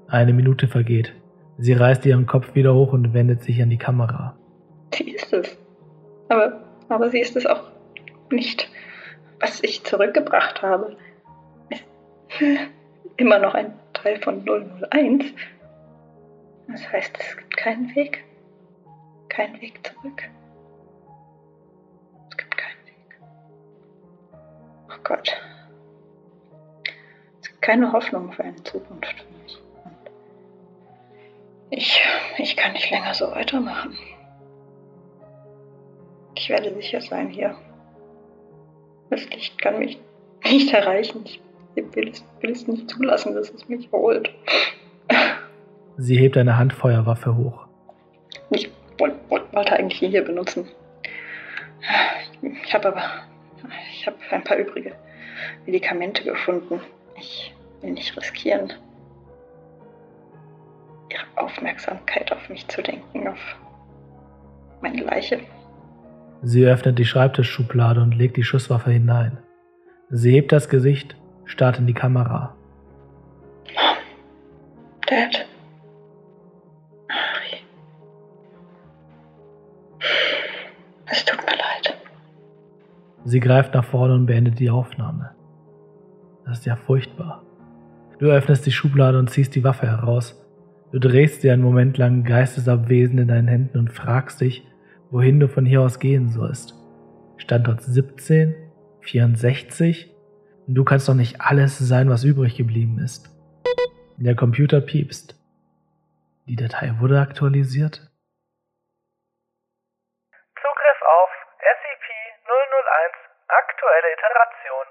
Eine 0.06 0.32
Minute 0.32 0.68
vergeht. 0.68 1.12
Sie 1.58 1.72
reißt 1.72 2.06
ihren 2.06 2.26
Kopf 2.26 2.54
wieder 2.54 2.72
hoch 2.72 2.92
und 2.92 3.14
wendet 3.14 3.42
sich 3.42 3.60
an 3.60 3.70
die 3.70 3.78
Kamera. 3.78 4.36
Sie 4.94 5.10
ist 5.10 5.32
es. 5.32 5.58
Aber, 6.28 6.62
aber 6.88 7.10
sie 7.10 7.18
ist 7.18 7.34
es 7.34 7.46
auch 7.46 7.64
nicht, 8.30 8.70
was 9.40 9.60
ich 9.64 9.82
zurückgebracht 9.82 10.62
habe. 10.62 10.96
Immer 13.16 13.40
noch 13.40 13.54
ein 13.54 13.72
Teil 14.04 14.20
von 14.20 14.44
001. 14.44 15.24
Das 16.68 16.92
heißt, 16.92 17.16
es 17.18 17.36
gibt 17.38 17.56
keinen 17.56 17.94
Weg. 17.96 18.22
Keinen 19.30 19.58
Weg 19.62 19.80
zurück. 19.86 20.22
Es 22.28 22.36
Gott. 25.04 25.32
Es 27.40 27.48
gibt 27.48 27.62
keine 27.62 27.92
Hoffnung 27.92 28.32
für 28.32 28.44
eine 28.44 28.62
Zukunft 28.62 29.20
für 29.20 29.42
mich. 29.42 29.62
Ich, 31.70 32.02
ich 32.38 32.56
kann 32.56 32.72
nicht 32.72 32.90
länger 32.90 33.14
so 33.14 33.30
weitermachen. 33.30 33.96
Ich 36.36 36.50
werde 36.50 36.74
sicher 36.74 37.00
sein 37.00 37.28
hier. 37.28 37.56
Das 39.10 39.28
Licht 39.30 39.60
kann 39.60 39.78
mich 39.78 39.98
nicht 40.44 40.72
erreichen. 40.72 41.22
Ich 41.24 41.40
will 41.76 42.08
es, 42.08 42.24
will 42.40 42.50
es 42.50 42.66
nicht 42.66 42.90
zulassen, 42.90 43.34
dass 43.34 43.50
es 43.50 43.68
mich 43.68 43.90
holt. 43.92 44.30
Sie 45.96 46.16
hebt 46.16 46.36
eine 46.36 46.56
Handfeuerwaffe 46.58 47.36
hoch. 47.36 47.66
Ich 48.50 48.70
wollte, 48.98 49.16
wollte 49.28 49.72
eigentlich 49.72 49.98
hier 49.98 50.24
benutzen. 50.24 50.68
Ich 52.64 52.74
habe 52.74 52.88
aber 52.88 53.02
ich 53.92 54.06
habe 54.06 54.16
ein 54.30 54.44
paar 54.44 54.58
übrige 54.58 54.92
Medikamente 55.64 56.24
gefunden. 56.24 56.80
Ich 57.16 57.54
will 57.80 57.92
nicht 57.92 58.14
riskieren, 58.16 58.72
ihre 61.10 61.42
Aufmerksamkeit 61.42 62.30
auf 62.32 62.48
mich 62.48 62.66
zu 62.68 62.82
denken, 62.82 63.28
auf 63.28 63.56
meine 64.82 65.02
Leiche. 65.02 65.40
Sie 66.42 66.66
öffnet 66.66 66.98
die 66.98 67.06
Schreibtischschublade 67.06 68.02
und 68.02 68.12
legt 68.12 68.36
die 68.36 68.42
Schusswaffe 68.42 68.90
hinein. 68.90 69.38
Sie 70.10 70.32
hebt 70.32 70.52
das 70.52 70.68
Gesicht, 70.68 71.16
starrt 71.44 71.78
in 71.78 71.86
die 71.86 71.94
Kamera. 71.94 72.54
Dad. 75.06 75.46
Es 81.06 81.24
tut 81.24 81.38
mir 81.38 81.52
leid. 81.52 81.96
Sie 83.24 83.40
greift 83.40 83.74
nach 83.74 83.84
vorne 83.84 84.14
und 84.14 84.26
beendet 84.26 84.58
die 84.58 84.70
Aufnahme. 84.70 85.30
Das 86.44 86.58
ist 86.58 86.66
ja 86.66 86.76
furchtbar. 86.76 87.42
Du 88.18 88.26
öffnest 88.26 88.64
die 88.66 88.72
Schublade 88.72 89.18
und 89.18 89.30
ziehst 89.30 89.54
die 89.54 89.64
Waffe 89.64 89.86
heraus. 89.86 90.40
Du 90.92 90.98
drehst 90.98 91.42
sie 91.42 91.50
einen 91.50 91.62
Moment 91.62 91.98
lang 91.98 92.24
geistesabwesend 92.24 93.20
in 93.20 93.28
deinen 93.28 93.48
Händen 93.48 93.78
und 93.78 93.92
fragst 93.92 94.40
dich, 94.40 94.66
wohin 95.10 95.40
du 95.40 95.48
von 95.48 95.66
hier 95.66 95.82
aus 95.82 95.98
gehen 95.98 96.28
sollst. 96.28 96.74
Standort 97.36 97.82
17? 97.82 98.54
64? 99.00 100.13
Du 100.66 100.82
kannst 100.84 101.08
doch 101.08 101.14
nicht 101.14 101.40
alles 101.40 101.78
sein, 101.78 102.08
was 102.08 102.24
übrig 102.24 102.56
geblieben 102.56 102.98
ist. 102.98 103.28
Der 104.16 104.34
Computer 104.34 104.80
piepst. 104.80 105.34
Die 106.46 106.56
Datei 106.56 106.94
wurde 107.00 107.20
aktualisiert. 107.20 107.96
Zugriff 110.56 111.00
auf 111.02 111.30
SCP-001, 111.60 113.12
aktuelle 113.48 114.12
Iteration. 114.16 114.86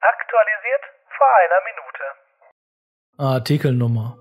Aktualisiert 0.00 0.84
vor 1.16 1.28
einer 1.42 1.60
Minute. 1.68 2.04
Artikelnummer. 3.18 4.18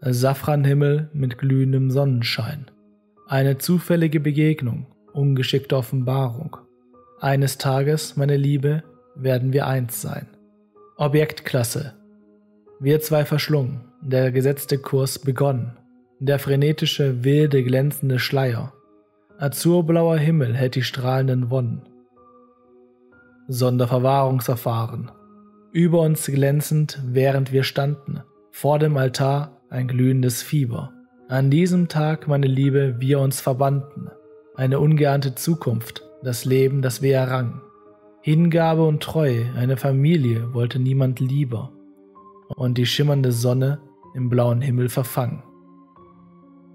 Safranhimmel 0.00 1.10
mit 1.12 1.38
glühendem 1.38 1.90
Sonnenschein. 1.90 2.70
Eine 3.28 3.58
zufällige 3.58 4.20
Begegnung, 4.20 4.86
ungeschickte 5.12 5.76
Offenbarung. 5.76 6.56
Eines 7.20 7.58
Tages, 7.58 8.16
meine 8.16 8.36
Liebe, 8.36 8.82
werden 9.14 9.52
wir 9.52 9.66
eins 9.66 10.00
sein. 10.00 10.26
Objektklasse. 10.96 11.94
Wir 12.80 13.00
zwei 13.00 13.24
verschlungen, 13.24 13.80
der 14.00 14.32
gesetzte 14.32 14.78
Kurs 14.78 15.18
begonnen. 15.18 15.76
Der 16.20 16.38
frenetische, 16.38 17.24
wilde, 17.24 17.62
glänzende 17.64 18.18
Schleier. 18.18 18.72
Azurblauer 19.38 20.18
Himmel 20.18 20.54
hält 20.54 20.76
die 20.76 20.82
strahlenden 20.82 21.50
Wonnen. 21.50 21.82
Sonderverwahrungsverfahren. 23.48 25.10
Über 25.72 26.00
uns 26.00 26.26
glänzend, 26.26 27.00
während 27.04 27.52
wir 27.52 27.64
standen, 27.64 28.22
vor 28.50 28.78
dem 28.78 28.96
Altar 28.96 29.60
ein 29.70 29.88
glühendes 29.88 30.42
Fieber. 30.42 30.92
An 31.28 31.50
diesem 31.50 31.88
Tag, 31.88 32.28
meine 32.28 32.46
Liebe, 32.46 32.96
wir 33.00 33.18
uns 33.18 33.40
verbanden. 33.40 34.10
Eine 34.54 34.78
ungeahnte 34.78 35.34
Zukunft, 35.34 36.02
das 36.22 36.44
Leben, 36.44 36.82
das 36.82 37.00
wir 37.00 37.16
errangen. 37.16 37.62
Hingabe 38.24 38.84
und 38.84 39.02
Treue, 39.02 39.52
eine 39.56 39.76
Familie 39.76 40.54
wollte 40.54 40.78
niemand 40.78 41.18
lieber. 41.18 41.72
Und 42.54 42.78
die 42.78 42.86
schimmernde 42.86 43.32
Sonne 43.32 43.80
im 44.14 44.28
blauen 44.28 44.60
Himmel 44.60 44.88
verfangen. 44.88 45.42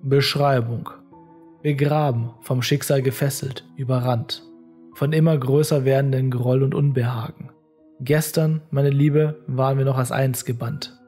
Beschreibung. 0.03 0.89
Begraben, 1.63 2.31
vom 2.41 2.61
Schicksal 2.61 3.01
gefesselt, 3.01 3.65
überrannt. 3.77 4.43
Von 4.95 5.13
immer 5.13 5.37
größer 5.37 5.85
werdenden 5.85 6.31
Groll 6.31 6.63
und 6.63 6.75
Unbehagen. 6.75 7.51
Gestern, 8.01 8.61
meine 8.69 8.89
Liebe, 8.89 9.39
waren 9.47 9.77
wir 9.77 9.85
noch 9.85 9.97
als 9.97 10.11
eins 10.11 10.43
gebannt. 10.43 10.99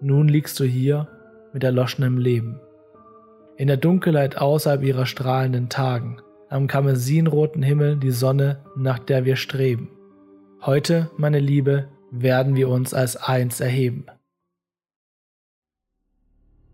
Nun 0.00 0.28
liegst 0.28 0.60
du 0.60 0.64
hier 0.64 1.08
mit 1.52 1.64
erloschenem 1.64 2.18
Leben. 2.18 2.60
In 3.56 3.66
der 3.66 3.78
Dunkelheit 3.78 4.38
außerhalb 4.38 4.84
ihrer 4.84 5.06
strahlenden 5.06 5.68
Tagen, 5.68 6.20
am 6.50 6.66
karmesinroten 6.66 7.62
Himmel 7.62 7.96
die 7.96 8.10
Sonne, 8.10 8.60
nach 8.76 8.98
der 8.98 9.24
wir 9.24 9.36
streben. 9.36 9.90
Heute, 10.62 11.10
meine 11.16 11.40
Liebe, 11.40 11.88
werden 12.10 12.56
wir 12.56 12.68
uns 12.68 12.94
als 12.94 13.16
eins 13.16 13.60
erheben. 13.60 14.06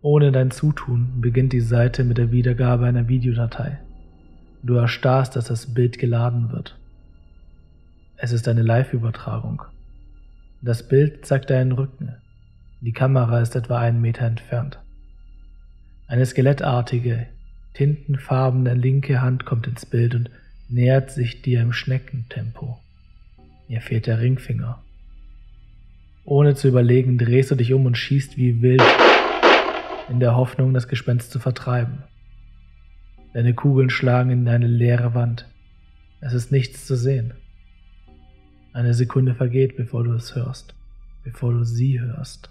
Ohne 0.01 0.31
dein 0.31 0.51
Zutun 0.51 1.19
beginnt 1.19 1.51
die 1.51 1.61
Seite 1.61 2.03
mit 2.03 2.17
der 2.17 2.31
Wiedergabe 2.31 2.85
einer 2.85 3.07
Videodatei. 3.07 3.79
Du 4.63 4.75
erstarrst, 4.75 5.35
dass 5.35 5.45
das 5.45 5.73
Bild 5.73 5.99
geladen 5.99 6.51
wird. 6.51 6.77
Es 8.17 8.31
ist 8.31 8.47
eine 8.47 8.61
Live-Übertragung. 8.61 9.63
Das 10.61 10.87
Bild 10.87 11.25
zeigt 11.25 11.49
deinen 11.49 11.73
Rücken. 11.73 12.15
Die 12.81 12.93
Kamera 12.93 13.41
ist 13.41 13.55
etwa 13.55 13.79
einen 13.79 13.99
Meter 13.99 14.25
entfernt. 14.25 14.79
Eine 16.07 16.25
skelettartige, 16.25 17.27
tintenfarbene 17.75 18.73
linke 18.73 19.21
Hand 19.21 19.45
kommt 19.45 19.67
ins 19.67 19.85
Bild 19.85 20.15
und 20.15 20.29
nähert 20.69 21.11
sich 21.11 21.41
dir 21.41 21.61
im 21.61 21.73
Schneckentempo. 21.73 22.79
Mir 23.67 23.81
fehlt 23.81 24.07
der 24.07 24.19
Ringfinger. 24.19 24.81
Ohne 26.23 26.55
zu 26.55 26.67
überlegen, 26.67 27.17
drehst 27.17 27.51
du 27.51 27.55
dich 27.55 27.73
um 27.73 27.85
und 27.85 27.97
schießt 27.97 28.37
wie 28.37 28.61
wild, 28.61 28.83
in 30.09 30.19
der 30.19 30.35
Hoffnung, 30.35 30.73
das 30.73 30.87
Gespenst 30.87 31.31
zu 31.31 31.39
vertreiben. 31.39 32.03
Deine 33.33 33.53
Kugeln 33.53 33.89
schlagen 33.89 34.31
in 34.31 34.47
eine 34.47 34.67
leere 34.67 35.13
Wand. 35.13 35.47
Es 36.21 36.33
ist 36.33 36.51
nichts 36.51 36.85
zu 36.85 36.95
sehen. 36.95 37.33
Eine 38.73 38.93
Sekunde 38.93 39.35
vergeht, 39.35 39.77
bevor 39.77 40.03
du 40.03 40.13
es 40.13 40.35
hörst, 40.35 40.73
bevor 41.23 41.53
du 41.53 41.63
sie 41.63 41.99
hörst. 41.99 42.49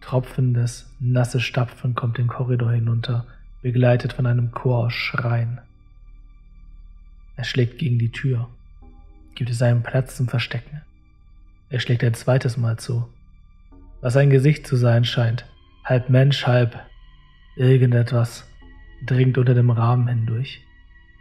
Tropfendes, 0.00 0.90
nasses 1.00 1.42
Stapfen 1.42 1.94
kommt 1.94 2.18
den 2.18 2.28
Korridor 2.28 2.72
hinunter, 2.72 3.26
begleitet 3.62 4.12
von 4.12 4.26
einem 4.26 4.52
Chor 4.52 4.90
Schreien. 4.90 5.60
Er 7.36 7.44
schlägt 7.44 7.78
gegen 7.78 7.98
die 7.98 8.12
Tür, 8.12 8.48
gibt 9.34 9.50
es 9.50 9.62
einen 9.62 9.82
Platz 9.82 10.16
zum 10.16 10.28
Verstecken. 10.28 10.82
Er 11.68 11.80
schlägt 11.80 12.04
ein 12.04 12.14
zweites 12.14 12.56
Mal 12.56 12.78
zu. 12.78 13.08
Was 14.00 14.16
ein 14.16 14.30
Gesicht 14.30 14.66
zu 14.66 14.76
sein 14.76 15.04
scheint, 15.04 15.46
halb 15.84 16.08
Mensch, 16.08 16.46
halb 16.46 16.78
irgendetwas, 17.56 18.46
dringt 19.04 19.38
unter 19.38 19.54
dem 19.54 19.70
Rahmen 19.70 20.08
hindurch. 20.08 20.62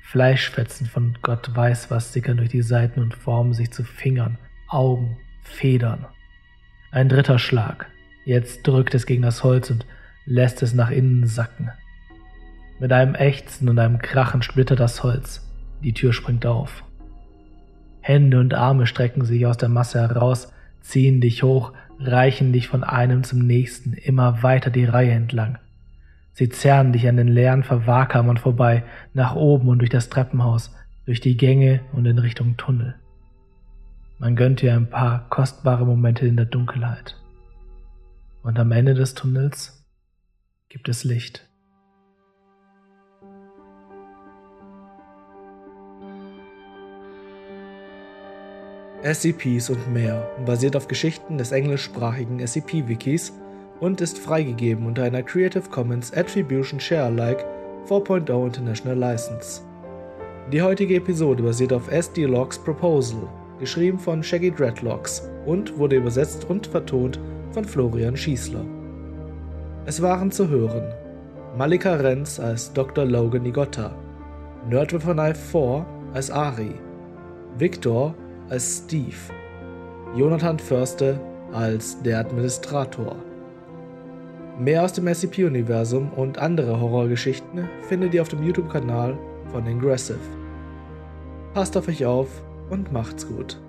Fleischfetzen 0.03 0.87
von 0.87 1.17
Gott 1.21 1.55
weiß 1.55 1.91
was 1.91 2.13
sickern 2.13 2.37
durch 2.37 2.49
die 2.49 2.61
Seiten 2.61 2.99
und 2.99 3.13
formen 3.13 3.53
sich 3.53 3.71
zu 3.71 3.83
Fingern, 3.83 4.37
Augen, 4.67 5.17
Federn. 5.43 6.05
Ein 6.91 7.09
dritter 7.09 7.37
Schlag. 7.37 7.87
Jetzt 8.25 8.65
drückt 8.65 8.95
es 8.95 9.05
gegen 9.05 9.21
das 9.21 9.43
Holz 9.43 9.69
und 9.69 9.85
lässt 10.25 10.63
es 10.63 10.73
nach 10.73 10.89
innen 10.89 11.27
sacken. 11.27 11.69
Mit 12.79 12.93
einem 12.93 13.15
Ächzen 13.15 13.67
und 13.67 13.77
einem 13.77 13.99
Krachen 13.99 14.41
splittert 14.41 14.79
das 14.79 15.03
Holz. 15.03 15.45
Die 15.83 15.93
Tür 15.93 16.13
springt 16.13 16.45
auf. 16.45 16.83
Hände 17.99 18.39
und 18.39 18.53
Arme 18.53 18.85
strecken 18.85 19.25
sich 19.25 19.45
aus 19.45 19.57
der 19.57 19.69
Masse 19.69 19.99
heraus, 19.99 20.53
ziehen 20.81 21.19
dich 21.19 21.43
hoch, 21.43 21.73
reichen 21.99 22.53
dich 22.53 22.69
von 22.69 22.85
einem 22.85 23.23
zum 23.23 23.39
nächsten, 23.39 23.93
immer 23.93 24.43
weiter 24.43 24.69
die 24.69 24.85
Reihe 24.85 25.11
entlang. 25.11 25.57
Sie 26.31 26.47
zerren 26.47 26.93
dich 26.93 27.07
an 27.09 27.17
den 27.17 27.27
leeren 27.27 27.63
Verwahrkammern 27.63 28.37
vorbei, 28.37 28.83
nach 29.13 29.35
oben 29.35 29.67
und 29.67 29.79
durch 29.79 29.89
das 29.89 30.07
Treppenhaus, 30.07 30.73
durch 31.05 31.19
die 31.19 31.35
Gänge 31.35 31.81
und 31.91 32.05
in 32.05 32.17
Richtung 32.17 32.55
Tunnel. 32.55 32.95
Man 34.19 34.37
gönnt 34.37 34.61
dir 34.61 34.73
ein 34.73 34.89
paar 34.89 35.27
kostbare 35.29 35.85
Momente 35.85 36.25
in 36.25 36.37
der 36.37 36.45
Dunkelheit. 36.45 37.17
Und 38.41 38.57
am 38.57 38.71
Ende 38.71 38.93
des 38.93 39.15
Tunnels 39.15 39.85
gibt 40.69 40.87
es 40.87 41.03
Licht. 41.03 41.48
SCPs 49.03 49.69
und 49.69 49.93
mehr 49.93 50.29
basiert 50.45 50.75
auf 50.75 50.87
Geschichten 50.87 51.37
des 51.37 51.51
englischsprachigen 51.51 52.39
SCP-Wikis 52.45 53.31
und 53.79 54.01
ist 54.01 54.17
freigegeben 54.17 54.85
unter 54.85 55.03
einer 55.03 55.23
Creative 55.23 55.69
Commons 55.69 56.13
Attribution 56.13 56.79
Share 56.79 57.05
Alike 57.05 57.45
4.0 57.87 58.45
International 58.45 58.97
License. 58.97 59.61
Die 60.51 60.61
heutige 60.61 60.95
Episode 60.95 61.43
basiert 61.43 61.71
auf 61.71 61.89
SD 61.89 62.25
Logs 62.25 62.57
Proposal 62.59 63.27
geschrieben 63.59 63.99
von 63.99 64.23
Shaggy 64.23 64.51
Dreadlocks 64.51 65.29
und 65.45 65.77
wurde 65.77 65.97
übersetzt 65.97 66.49
und 66.49 66.67
vertont 66.67 67.19
von 67.51 67.65
Florian 67.65 68.15
Schießler. 68.15 68.65
Es 69.85 70.01
waren 70.01 70.31
zu 70.31 70.49
hören 70.49 70.93
Malika 71.57 71.95
Renz 71.95 72.39
als 72.39 72.71
Dr. 72.73 73.05
Logan 73.05 73.43
Nigotta, 73.43 73.95
Nerd 74.69 74.93
with 74.93 75.07
a 75.07 75.13
Knife 75.13 75.39
4 75.51 75.85
als 76.13 76.31
Ari, 76.31 76.73
Victor 77.57 78.13
als 78.49 78.83
Steve, 78.85 79.15
Jonathan 80.15 80.57
Förste 80.57 81.19
als 81.53 82.01
der 82.01 82.19
Administrator. 82.19 83.15
Mehr 84.59 84.83
aus 84.83 84.93
dem 84.93 85.07
SCP-Universum 85.07 86.11
und 86.13 86.37
andere 86.37 86.79
Horrorgeschichten 86.79 87.69
findet 87.87 88.13
ihr 88.13 88.21
auf 88.21 88.29
dem 88.29 88.43
YouTube-Kanal 88.43 89.17
von 89.51 89.65
Ingressive. 89.65 90.19
Passt 91.53 91.77
auf 91.77 91.87
euch 91.87 92.05
auf 92.05 92.27
und 92.69 92.91
macht's 92.91 93.27
gut. 93.27 93.59